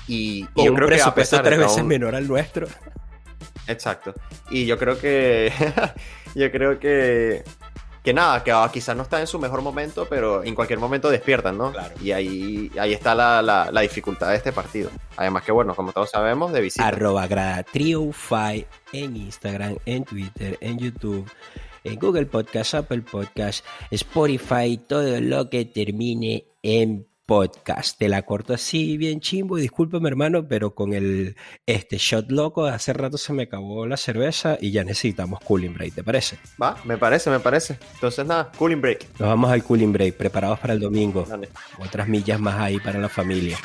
[0.07, 2.65] Y, y yo un creo que a pesar de tres veces menor al nuestro.
[3.67, 4.13] Exacto.
[4.49, 5.51] Y yo creo que.
[6.35, 7.43] yo creo que.
[8.03, 11.09] Que nada, que ah, quizás no está en su mejor momento, pero en cualquier momento
[11.09, 11.71] despiertan, ¿no?
[11.71, 11.95] Claro.
[11.99, 14.91] Y ahí, ahí está la, la- la dificultad de este partido.
[15.17, 16.85] Además que, bueno, como todos sabemos, de visita.
[16.87, 21.27] Arroba grada Five en Instagram, en Twitter, en YouTube.
[21.83, 27.97] en Google Podcast, Apple Podcast, Spotify, todo lo que termine en podcast.
[27.97, 32.93] Te la corto así bien chimbo, discúlpame hermano, pero con el este shot loco, hace
[32.93, 36.37] rato se me acabó la cerveza y ya necesitamos cooling break, ¿te parece?
[36.61, 37.77] Va, me parece, me parece.
[37.95, 39.19] Entonces nada, cooling break.
[39.19, 41.25] Nos vamos al cooling break, preparados para el domingo.
[41.27, 41.49] Dale.
[41.79, 43.57] Otras millas más ahí para la familia.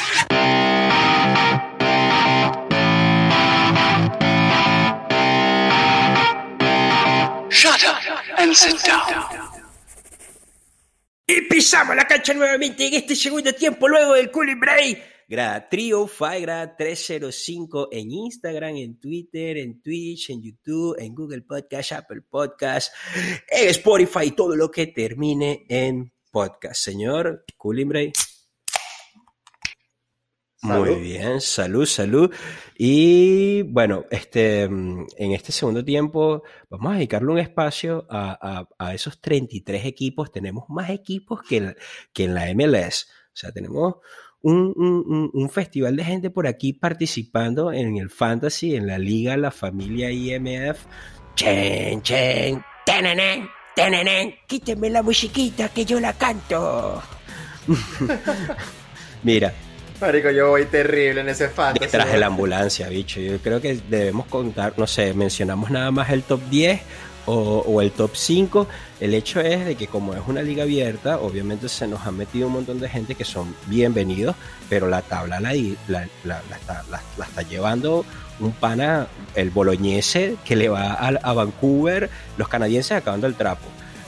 [7.50, 9.59] Shut up and sit down.
[11.31, 15.26] Y pisamos la cancha nuevamente en este segundo tiempo luego del cooling break.
[15.28, 21.93] Grada 305, grada 305 en Instagram, en Twitter, en Twitch, en YouTube, en Google Podcast,
[21.93, 22.93] Apple Podcast,
[23.49, 26.83] en Spotify, todo lo que termine en podcast.
[26.83, 28.30] Señor, cooling break.
[30.62, 32.30] Muy bien, salud, salud.
[32.76, 38.68] Y bueno, este, mm, en este segundo tiempo vamos a dedicarle un espacio a, a-
[38.78, 40.30] a esos 33 equipos.
[40.30, 41.76] Tenemos más equipos que, en-
[42.12, 43.06] que en la MLS.
[43.32, 43.94] O sea, tenemos
[44.42, 49.36] un, un- un- festival de gente por aquí participando en el fantasy, en la liga,
[49.38, 50.84] la familia IMF.
[51.36, 57.02] Chen, chen, tenenen, tenenen, quítenme la musiquita que yo la canto.
[59.22, 59.52] Mira,
[60.01, 61.84] Marico, yo voy terrible en ese fantasy.
[61.84, 63.20] Detrás de la ambulancia, bicho.
[63.20, 66.80] Yo creo que debemos contar, no sé, mencionamos nada más el top 10
[67.26, 67.34] o,
[67.66, 68.66] o el top 5.
[68.98, 72.46] El hecho es de que como es una liga abierta, obviamente se nos han metido
[72.46, 74.36] un montón de gente que son bienvenidos,
[74.70, 78.07] pero la tabla la, di- la, la- la está, la- la está llevando
[78.40, 83.66] un pana, el boloñese, que le va a, a Vancouver, los canadienses acabando el trapo.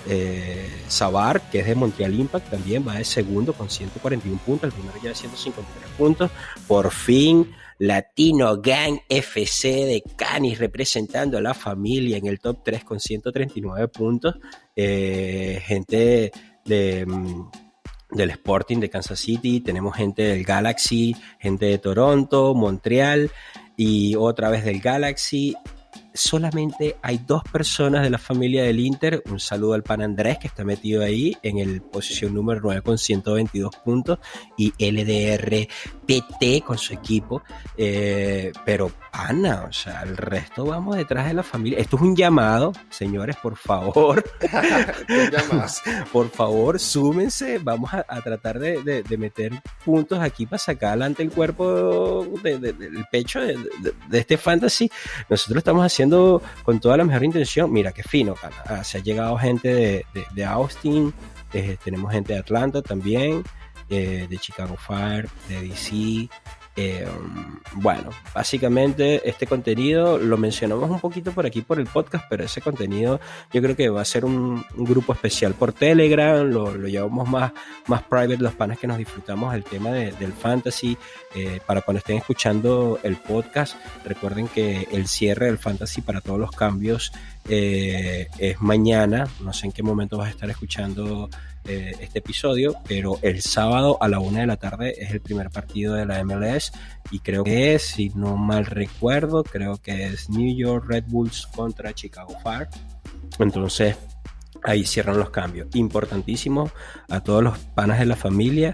[0.09, 4.72] Eh, Sabar, que es de Montreal Impact, también va de segundo con 141 puntos, el
[4.72, 6.30] primero ya de 153 puntos.
[6.66, 12.84] Por fin, Latino Gang FC de Canis representando a la familia en el top 3
[12.84, 14.36] con 139 puntos.
[14.76, 16.32] Eh, gente
[16.64, 17.50] de, mm,
[18.11, 23.30] del Sporting de Kansas City, tenemos gente del Galaxy, gente de Toronto, Montreal
[23.76, 25.57] y otra vez del Galaxy.
[26.14, 29.22] Solamente hay dos personas de la familia del Inter.
[29.30, 32.98] Un saludo al pan Andrés que está metido ahí en el posición número 9 con
[32.98, 34.18] 122 puntos
[34.56, 35.68] y LDR
[36.06, 37.42] PT con su equipo.
[37.76, 41.78] Eh, pero pana, o sea, el resto vamos detrás de la familia.
[41.78, 44.24] Esto es un llamado, señores, por favor.
[46.12, 47.58] Por favor, súmense.
[47.58, 49.52] Vamos a, a tratar de, de- de meter
[49.84, 53.56] puntos aquí para sacar adelante el cuerpo de- de- del pecho de,
[54.12, 54.90] este fantasy.
[55.28, 57.70] Nosotros estamos haciendo con toda la mejor intención.
[57.72, 58.34] Mira qué fino.
[58.66, 61.12] Ah, se ha llegado gente de Austin,
[61.52, 63.42] eh, tenemos gente de Atlanta también,
[63.90, 66.28] eh, de Chicago Fire, de DC.
[66.75, 67.07] Eh,
[67.75, 72.62] bueno, básicamente este contenido lo mencionamos un poquito por aquí por el podcast, pero ese
[72.62, 73.20] contenido
[73.53, 77.53] yo creo que va a ser un, grupo especial por Telegram, lo, lo llevamos más,
[77.87, 80.97] más private los panas que nos disfrutamos el tema de- del fantasy.
[81.35, 86.39] Eh, para cuando estén escuchando el podcast, recuerden que el cierre del fantasy para todos
[86.39, 87.12] los cambios
[87.49, 89.28] eh, es mañana.
[89.40, 91.28] No sé en qué momento vas a estar escuchando
[91.64, 95.51] eh, este episodio, pero el sábado a la una de la tarde es el primer
[95.51, 96.72] partido de la MLS
[97.11, 101.47] y creo que es, si no mal recuerdo, creo que es New York Red Bulls
[101.47, 102.68] contra Chicago Fire.
[103.38, 103.97] Entonces,
[104.64, 105.68] ahí cierran los cambios.
[105.74, 106.70] Importantísimo
[107.09, 108.72] a todos los panas de la familia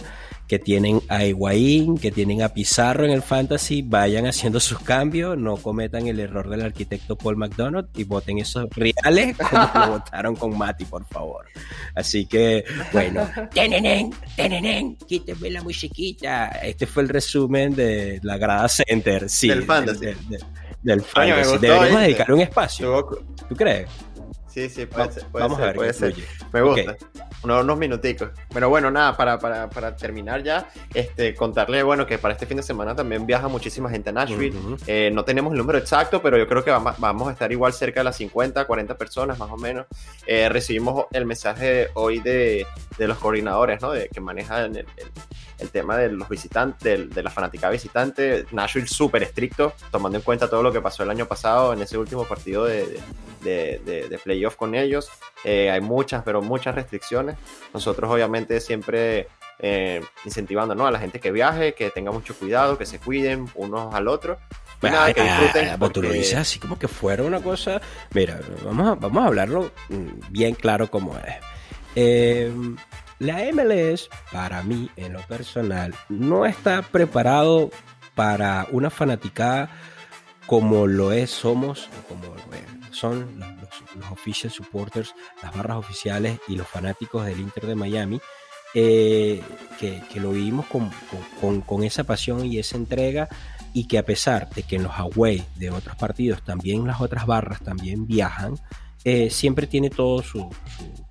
[0.49, 5.37] que tienen a Higuaín, que tienen a Pizarro en el fantasy, vayan haciendo sus cambios,
[5.37, 10.35] no cometan el error del arquitecto Paul McDonald y voten esos reales como lo votaron
[10.35, 11.45] con Mati, por favor.
[11.95, 16.49] Así que, bueno, tenenen, tenenen, quítenme la musiquita.
[16.63, 20.07] Este fue el resumen de la grada center, sí, Del fantasy.
[20.83, 21.43] Del, fantasy.
[21.43, 22.05] gustó, Deberíamos ¿viste?
[22.05, 23.07] dedicar un espacio.
[23.49, 23.89] ¿Tú crees?
[24.49, 25.25] Sí, sí, puede ser.
[25.27, 26.15] Puede Vamos ser, a ver puede ser.
[26.53, 26.93] Me gusta.
[26.93, 26.99] Ok.
[27.45, 28.31] Unos, unos minuticos.
[28.53, 32.57] Pero bueno, nada, para, para, para terminar ya, este, contarle, bueno, que para este fin
[32.57, 34.57] de semana también viaja muchísima gente a Nashville.
[34.57, 34.77] Ujú.
[34.87, 37.73] Eh, no tenemos el número exacto, pero yo creo que vamos, vamos a estar igual
[37.73, 39.87] cerca de las 50, 40 personas más o menos.
[40.27, 43.93] Eh, recibimos el mensaje hoy de, de los coordinadores, ¿no?
[43.93, 45.13] De, que manejan el, el-
[45.59, 48.47] el tema de los visitantes, del- de, la fanática visitante.
[48.53, 51.99] Nashville súper estricto, tomando en cuenta todo lo que pasó el año pasado en ese
[51.99, 53.01] último partido de,
[53.43, 55.09] de, de- de playoff con ellos.
[55.45, 57.37] Eh, hay muchas, pero muchas restricciones.
[57.75, 59.29] Nosotros obviamente siempre
[59.61, 60.87] eh, incentivando ¿no?
[60.87, 64.39] a la gente que viaje, que tenga mucho cuidado, que se cuiden unos al otro.
[64.81, 65.69] Y nada, que disfruten.
[65.71, 67.81] ay, pues tú lo porque- dices así como que fuera una cosa.
[68.15, 71.35] Mira, vamos a, vamos a hablarlo mm, bien claro como es.
[71.97, 72.53] Eh,
[73.19, 77.71] la MLS, para mí, en lo personal, no está preparado
[78.15, 79.71] para una fanaticada
[80.47, 82.35] como lo es, somos, como
[82.91, 87.75] son los, los, los official supporters, las barras oficiales y los fanáticos del Inter de
[87.75, 88.21] Miami,
[88.75, 89.43] eh,
[89.79, 90.91] que, que, lo vivimos con,
[91.41, 93.29] con, con, esa pasión y esa entrega
[93.73, 97.27] y que a pesar de que en los away de otros partidos también las otras
[97.27, 98.59] barras también viajan,
[99.05, 101.08] eh, siempre tiene todo su, su,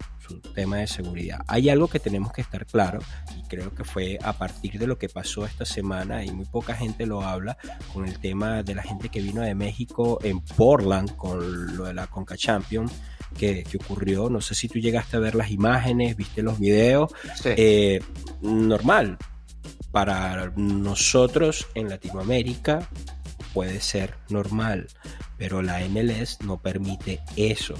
[0.53, 1.39] tema de seguridad.
[1.47, 2.99] Hay algo que tenemos que estar claro
[3.38, 6.75] y creo que fue a partir de lo que pasó esta semana y muy poca
[6.75, 7.57] gente lo habla
[7.93, 11.93] con el tema de la gente que vino de México en Portland con lo de
[11.93, 12.91] la Conca Champions
[13.38, 14.30] que, que, ocurrió.
[14.30, 17.11] No sé si tú llegaste a ver las imágenes, viste los videos.
[17.36, 17.49] Sí.
[17.55, 17.99] Eh,
[18.41, 19.17] normal.
[19.91, 22.88] Para nosotros en Latinoamérica
[23.58, 24.86] puede ser normal,
[25.36, 27.74] pero la MLS no permite eso.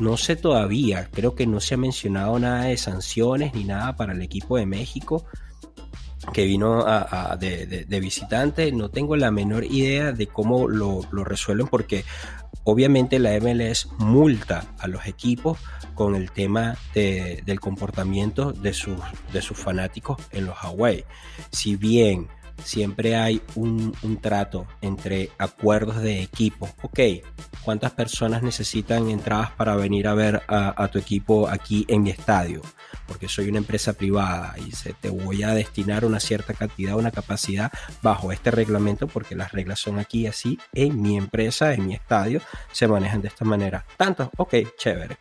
[0.00, 4.12] No sé todavía, creo que no se ha mencionado nada de sanciones ni nada para
[4.12, 5.26] el equipo de México
[6.32, 8.72] que vino a, de, visitante.
[8.72, 12.04] No tengo la menor idea de cómo lo, resuelven porque
[12.64, 15.60] obviamente la MLS multa a los equipos
[15.94, 18.98] con el tema de, del comportamiento de sus,
[19.32, 21.04] de sus fanáticos en los Hawaii.
[21.52, 22.26] Si bien
[22.62, 26.68] siempre hay un, un, trato entre acuerdos de equipo.
[26.82, 27.00] Ok,
[27.64, 32.10] ¿cuántas personas necesitan entradas para venir a ver a, a, tu equipo aquí en mi
[32.10, 32.62] estadio?
[33.06, 37.10] Porque soy una empresa privada y se te voy a destinar una cierta cantidad, una
[37.10, 41.94] capacidad bajo este reglamento porque las reglas son aquí así en mi empresa, en mi
[41.94, 42.40] estadio,
[42.72, 43.84] se manejan de esta manera.
[43.96, 45.18] Tantos, ok, chévere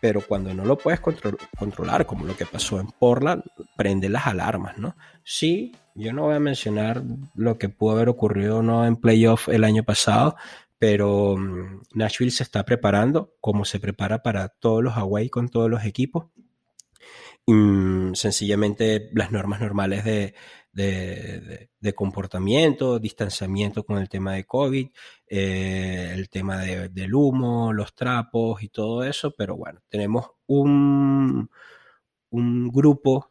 [0.00, 3.44] pero cuando no lo puedes control, controlar, como lo que pasó en Portland,
[3.76, 4.96] prende las alarmas, ¿no?
[5.22, 7.02] Sí, yo no voy a mencionar
[7.34, 10.36] lo que pudo haber ocurrido no en playoff el año pasado,
[10.78, 15.70] pero um, Nashville se está preparando como se prepara para todos los Hawaii con todos
[15.70, 16.26] los equipos.
[17.46, 20.34] Y, um, sencillamente las normas normales de,
[20.72, 24.88] de, comportamiento, distanciamiento con el tema de COVID,
[25.26, 31.50] eh, el tema de, del humo, los trapos y todo eso, pero bueno, tenemos un,
[32.30, 33.30] un grupo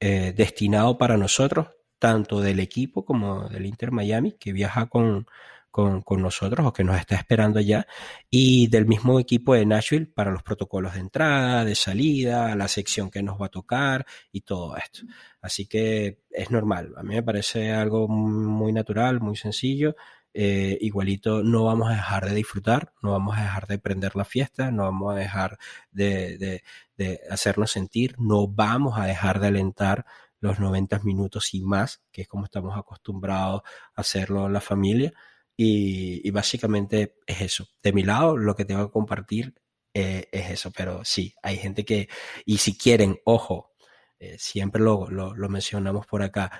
[0.00, 1.68] eh, destinado para nosotros,
[2.00, 5.26] tanto del equipo como del Inter Miami, que viaja con,
[5.70, 7.86] con, nosotros o que nos está esperando ya,
[8.28, 13.10] y del mismo equipo de Nashville para los protocolos de entrada, de salida, la sección
[13.10, 15.02] que nos va a tocar y todo esto.
[15.40, 19.94] Así que es normal, a mí me parece algo muy natural, muy sencillo.
[20.32, 24.24] Eh, igualito no vamos a dejar de disfrutar, no vamos a dejar de prender la
[24.24, 25.58] fiesta, no vamos a dejar
[25.90, 26.62] de, de,
[26.96, 30.06] de hacernos sentir, no vamos a dejar de alentar
[30.40, 33.62] los 90 minutos y más, que es como estamos acostumbrados
[33.94, 35.12] a hacerlo en la familia.
[35.56, 37.68] Y, básicamente es eso.
[37.82, 39.54] De mi lado, lo que tengo que compartir
[39.92, 40.72] eh, es eso.
[40.74, 42.08] Pero sí, hay gente que,
[42.46, 43.72] y si quieren, ojo,
[44.18, 46.50] eh, siempre lo, lo, lo, mencionamos por acá,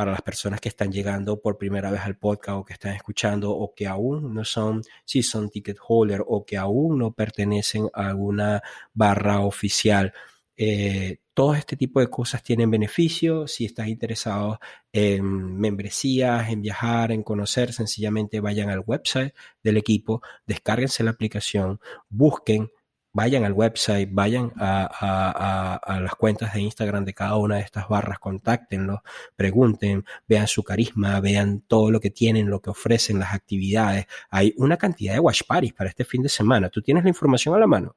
[0.00, 3.50] para las personas que están llegando por primera vez al podcast o que están escuchando
[3.50, 8.08] o que aún no son, si son ticket holder o que aún no pertenecen a
[8.08, 8.62] alguna
[8.94, 10.14] barra oficial.
[10.56, 13.46] Eh, todo este tipo de cosas tienen beneficio.
[13.46, 14.60] Si estás interesado
[14.92, 21.80] en membresías, en viajar, en conocer, sencillamente vayan al website del equipo, descárguense la aplicación,
[22.10, 22.70] busquen,
[23.14, 27.88] vayan al website, vayan a, a, las cuentas de Instagram de cada una de estas
[27.88, 29.00] barras, contáctenlos,
[29.34, 34.04] pregunten, vean su carisma, vean todo lo que tienen, lo que ofrecen, las actividades.
[34.28, 36.68] Hay una cantidad de watch parties para este fin de semana.
[36.68, 37.96] ¿Tú tienes la información a la mano?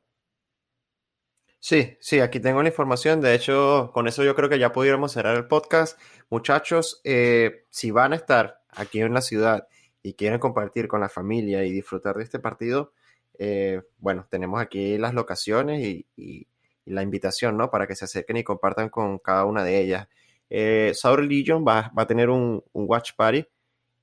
[1.66, 3.22] Sí, sí, aquí tengo la información.
[3.22, 5.97] De hecho, con eso yo creo que ya pudiéramos cerrar el podcast.
[6.30, 9.66] Muchachos, eh, si van a estar aquí en la ciudad
[10.01, 12.91] y quieren compartir con la familia y disfrutar de este partido,
[13.39, 15.82] eh, bueno, tenemos aquí las locaciones
[16.18, 16.47] y,
[16.86, 17.72] la invitación, ¿no?
[17.72, 20.09] Para que se acerquen y compartan con cada una de ellas.
[20.49, 23.45] Eh, Sour Legion va, va, a tener un, un watch party.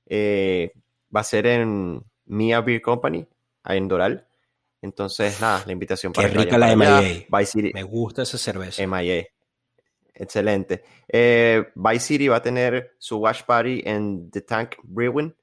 [0.07, 0.71] Eh,
[1.15, 3.27] va a ser en Mia Beer Company,
[3.65, 4.27] en Doral.
[4.81, 7.25] Entonces, nada, la invitación para Qué rica la MIA.
[7.29, 7.71] Vice City.
[7.73, 8.85] Me gusta esa cerveza.
[8.85, 9.25] MIA.
[10.13, 10.83] Excelente.
[11.07, 15.35] Eh, Vice City va a tener su watch party en The Tank Brewing.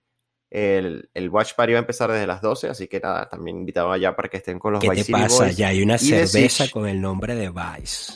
[0.51, 3.93] El, el, watch party va a empezar desde las 12, así que nada, también invitado
[3.93, 5.45] allá para que estén con los ¿Qué Vice te City pasa?
[5.45, 5.57] Boys.
[5.57, 8.15] Ya hay una cerveza con el nombre de Vice.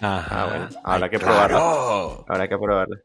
[0.00, 0.26] Ajá.
[0.30, 1.48] Ah, bueno, habrá que claro.
[1.48, 2.24] probarla.
[2.28, 2.96] Habrá que probarla.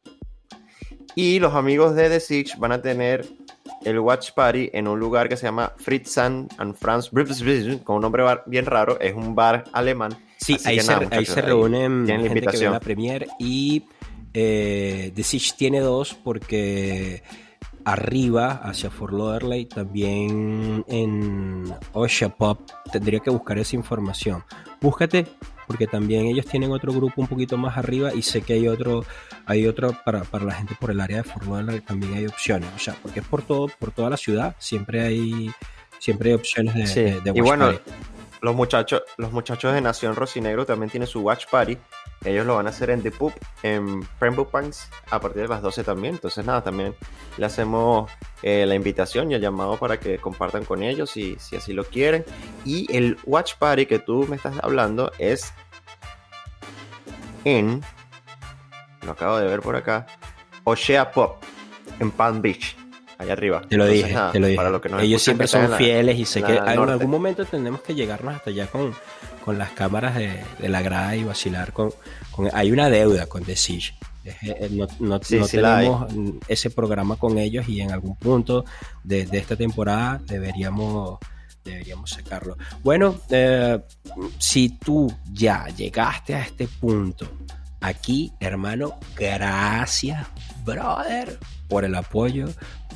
[1.16, 3.26] Y los amigos de The Six van a tener
[3.84, 7.10] el Watch Party en un lugar que se llama Fritzan and Franz
[7.84, 10.18] con un nombre bien raro, es un bar alemán.
[10.38, 13.84] Sí, ahí, se, ahí reúnen tienen gente que ve la premier y
[14.34, 17.22] eh, The Siege tiene dos porque
[17.86, 22.60] arriba hacia Fort Lauderdale, también en Osha Pop.
[22.92, 24.44] Tendría que buscar esa información.
[24.82, 25.28] Búscate,
[25.68, 29.06] porque también ellos tienen otro grupo un poquito más arriba y sé que hay otro,
[29.46, 32.70] hay otro para, para la gente por el área de Fort Lauderdale también hay opciones.
[32.76, 35.52] O sea, porque es por todo, por toda la ciudad, siempre hay,
[36.00, 37.92] siempre hay opciones de, Sí, de- de y bueno, party.
[38.42, 41.78] Los muchachos, los muchachos de Nación Rocinegro también tienen su Watch Party.
[42.26, 43.34] Ellos lo van a hacer en The Poop,
[43.64, 46.16] en Pines, a partir de las 12 también.
[46.16, 46.96] Entonces, nada, también
[47.38, 48.12] le hacemos
[48.42, 51.84] eh, la invitación y el llamado para que compartan con ellos si, si así lo
[51.84, 52.26] quieren.
[52.66, 55.54] Y el Watch Party que tú me estás hablando es
[57.46, 57.82] en,
[59.06, 60.08] lo acabo de ver por acá,
[60.64, 61.44] Oshea Pop,
[62.00, 62.76] en Palm Beach,
[63.22, 63.62] allá arriba.
[63.68, 64.58] Te lo Entonces, dije, nada, te lo dije.
[64.58, 66.92] para los que nos Ellos siempre son la- fieles y sé que en norte.
[66.94, 68.94] algún momento tenemos que llegarnos hasta allá con,
[69.46, 71.92] con las cámaras de, de la grada y vacilar con,
[72.32, 73.94] con- Hay una deuda con The Siege.
[74.24, 75.86] Es- eh, No, no- Sí, no sí la hay.
[75.88, 76.14] tenemos
[76.48, 78.66] ese programa con ellos y en algún punto
[79.04, 81.18] de, de esta temporada deberíamos
[81.64, 82.58] deberíamos sacarlo.
[82.84, 83.80] Bueno, eh,
[84.40, 87.28] si tú ya llegaste a este punto,
[87.82, 90.26] aquí, hermano, gracias,
[90.64, 92.48] brother, por el apoyo,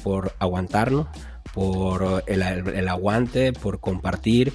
[0.03, 1.07] por aguantarnos,
[1.53, 4.53] por el, el aguante, por compartir.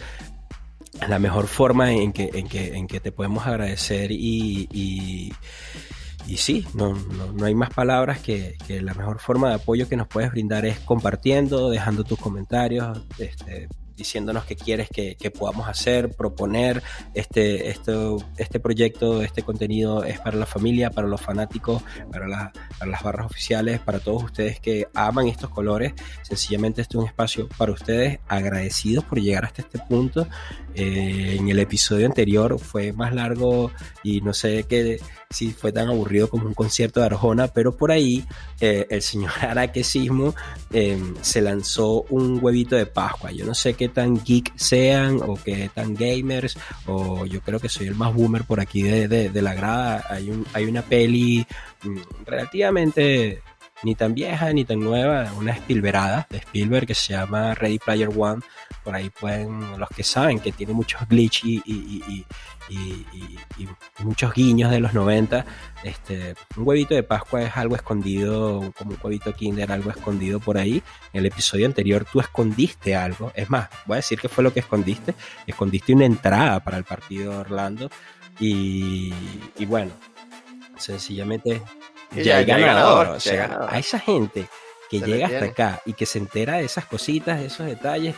[1.09, 5.33] La mejor forma en que, en que, en que te podemos agradecer y, y,
[6.26, 9.89] y sí, no, no, no hay más palabras que, que la mejor forma de apoyo
[9.89, 13.68] que nos puedes brindar es compartiendo, dejando tus comentarios, este,
[14.01, 16.82] diciéndonos qué quieres que, que, podamos hacer, proponer.
[17.14, 22.51] Este, esto, este proyecto, este contenido es para la familia, para los fanáticos, para, la,
[22.78, 25.92] para las barras oficiales, para todos ustedes que aman estos colores.
[26.22, 30.26] Sencillamente este es un espacio para ustedes, agradecidos por llegar hasta este punto.
[30.74, 33.70] Eh, en el episodio anterior fue más largo
[34.03, 34.98] y no sé qué
[35.32, 38.24] si fue tan aburrido como un concierto de Arjona, pero por ahí
[38.61, 40.34] eh, el señor Araquesismo
[40.72, 43.30] eh, se lanzó un huevito de Pascua.
[43.30, 47.68] Yo no sé qué tan geek sean o qué tan gamers, o yo creo que
[47.68, 50.05] soy el más boomer por aquí de, de, la grada.
[50.09, 51.47] Hay, un, hay una peli
[51.84, 53.43] mmm, relativamente
[53.82, 58.11] ni tan vieja ni tan nueva, una Spielbergada de Spielberg que se llama Ready Player
[58.14, 58.43] One.
[58.85, 62.24] Por ahí pueden, los que saben que tiene muchos glitch y, y,
[62.70, 63.07] y,
[63.59, 63.68] y,
[63.99, 65.45] muchos guiños de los 90.
[65.83, 70.57] Este, un huevito de Pascua es algo escondido, como un huevito Kinder, algo escondido por
[70.57, 70.83] ahí.
[71.12, 73.33] En el episodio anterior tú escondiste algo.
[73.35, 75.14] Es más, voy a decir que fue lo que escondiste.
[75.47, 77.91] Escondiste una entrada para el partido de Orlando.
[78.39, 79.12] Y,
[79.66, 79.93] bueno,
[80.78, 81.61] sencillamente
[82.12, 82.66] ya, ya, hay ganador.
[82.66, 83.07] ganador.
[83.09, 83.74] Ya o sea, ganador.
[83.74, 84.49] a esa gente
[84.91, 88.16] que Se llega hasta acá y que se entera de esas cositas, de esos detalles,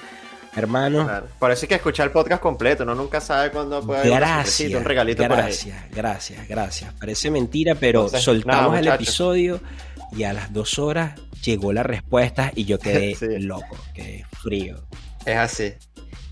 [0.54, 1.04] hermano.
[1.04, 1.26] Claro.
[1.38, 4.78] Por eso hay que escuchar el podcast completo, uno nunca sabe cuándo puede Gracias, sorpresita,
[4.78, 6.92] un regalito gracias, gracias, gracias.
[6.94, 9.60] Parece mentira, pero Entonces, soltamos nada, el episodio
[10.16, 13.38] y a las dos horas llegó la respuesta y yo quedé Sí.
[13.38, 14.76] loco, quedé frío.
[15.24, 15.72] Es así.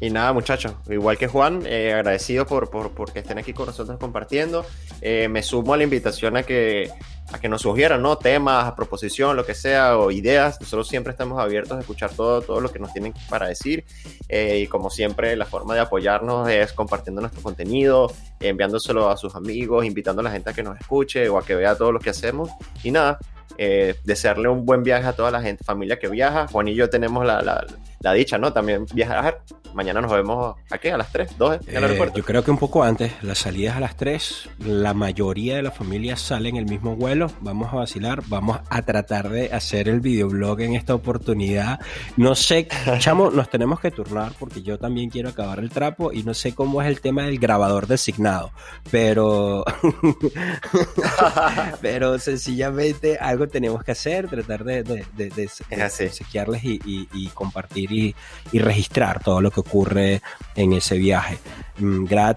[0.03, 3.67] Y nada, muchachos, igual que Juan, eh, agradecido por, por, por que estén aquí con
[3.67, 4.65] nosotros compartiendo.
[5.03, 6.91] Eh, me sumo a la invitación a que,
[7.33, 8.19] a que nos sugieran ¿no?
[8.19, 10.61] temas, a proposición, lo que sea, o ideas.
[10.61, 13.85] Nosotros siempre estamos abiertos a escuchar todo, todo lo que nos tienen para decir.
[14.29, 19.35] Eh, y como siempre, la forma de apoyarnos es compartiendo nuestro contenido, enviándoselo a sus
[19.35, 22.01] amigos, invitando a la gente a que nos escuche o a que vea todo lo
[22.01, 22.51] que hacemos.
[22.83, 23.19] Y nada,
[23.59, 26.47] eh, desearle un buen viaje a toda la gente, familia que viaja.
[26.49, 27.67] Juan y yo tenemos la, la,
[28.01, 28.53] la dicha, ¿no?
[28.53, 29.43] También viajar.
[29.73, 32.17] Mañana nos vemos aquí a las 3, 2 en el Eh, aeropuerto.
[32.19, 35.71] yo creo que un poco antes, las salidas a las 3, la mayoría de la
[35.71, 40.01] familia sale en el mismo vuelo, vamos a vacilar, vamos a tratar de hacer el
[40.01, 41.79] videoblog en esta oportunidad.
[42.17, 42.67] No sé,
[42.99, 46.53] chamo, nos tenemos que turnar porque yo también quiero acabar el trapo y no sé
[46.53, 48.51] cómo es el tema del grabador designado,
[48.91, 49.65] pero
[51.81, 56.05] pero sencillamente algo tenemos que hacer, tratar de, de, de, de, de así.
[56.07, 58.15] obsequiarles y, y, y compartir y,
[58.53, 60.23] registrar todo lo que ocurre
[60.55, 61.39] en ese viaje.
[61.79, 62.37] Grada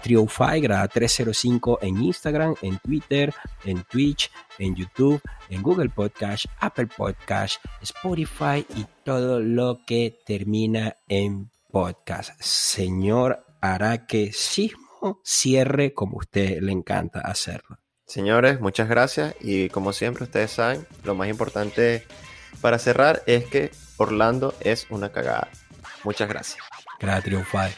[0.60, 3.34] Grada 305 en Instagram, en Twitter,
[3.64, 10.96] en Twitch, en YouTube, en Google Podcast, Apple Podcast, Spotify y todo lo que termina
[11.08, 12.40] en podcast.
[12.40, 17.78] Señor Araque Sismo, cierre como usted le encanta hacerlo.
[18.06, 22.04] Señores, muchas gracias y como siempre ustedes saben, lo más importante
[22.60, 25.48] para cerrar es que Orlando es una cagada.
[26.02, 26.64] Muchas gracias.
[27.00, 27.72] Gracias, Triunfal.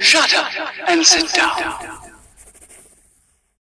[0.00, 1.99] Shut up and sit down.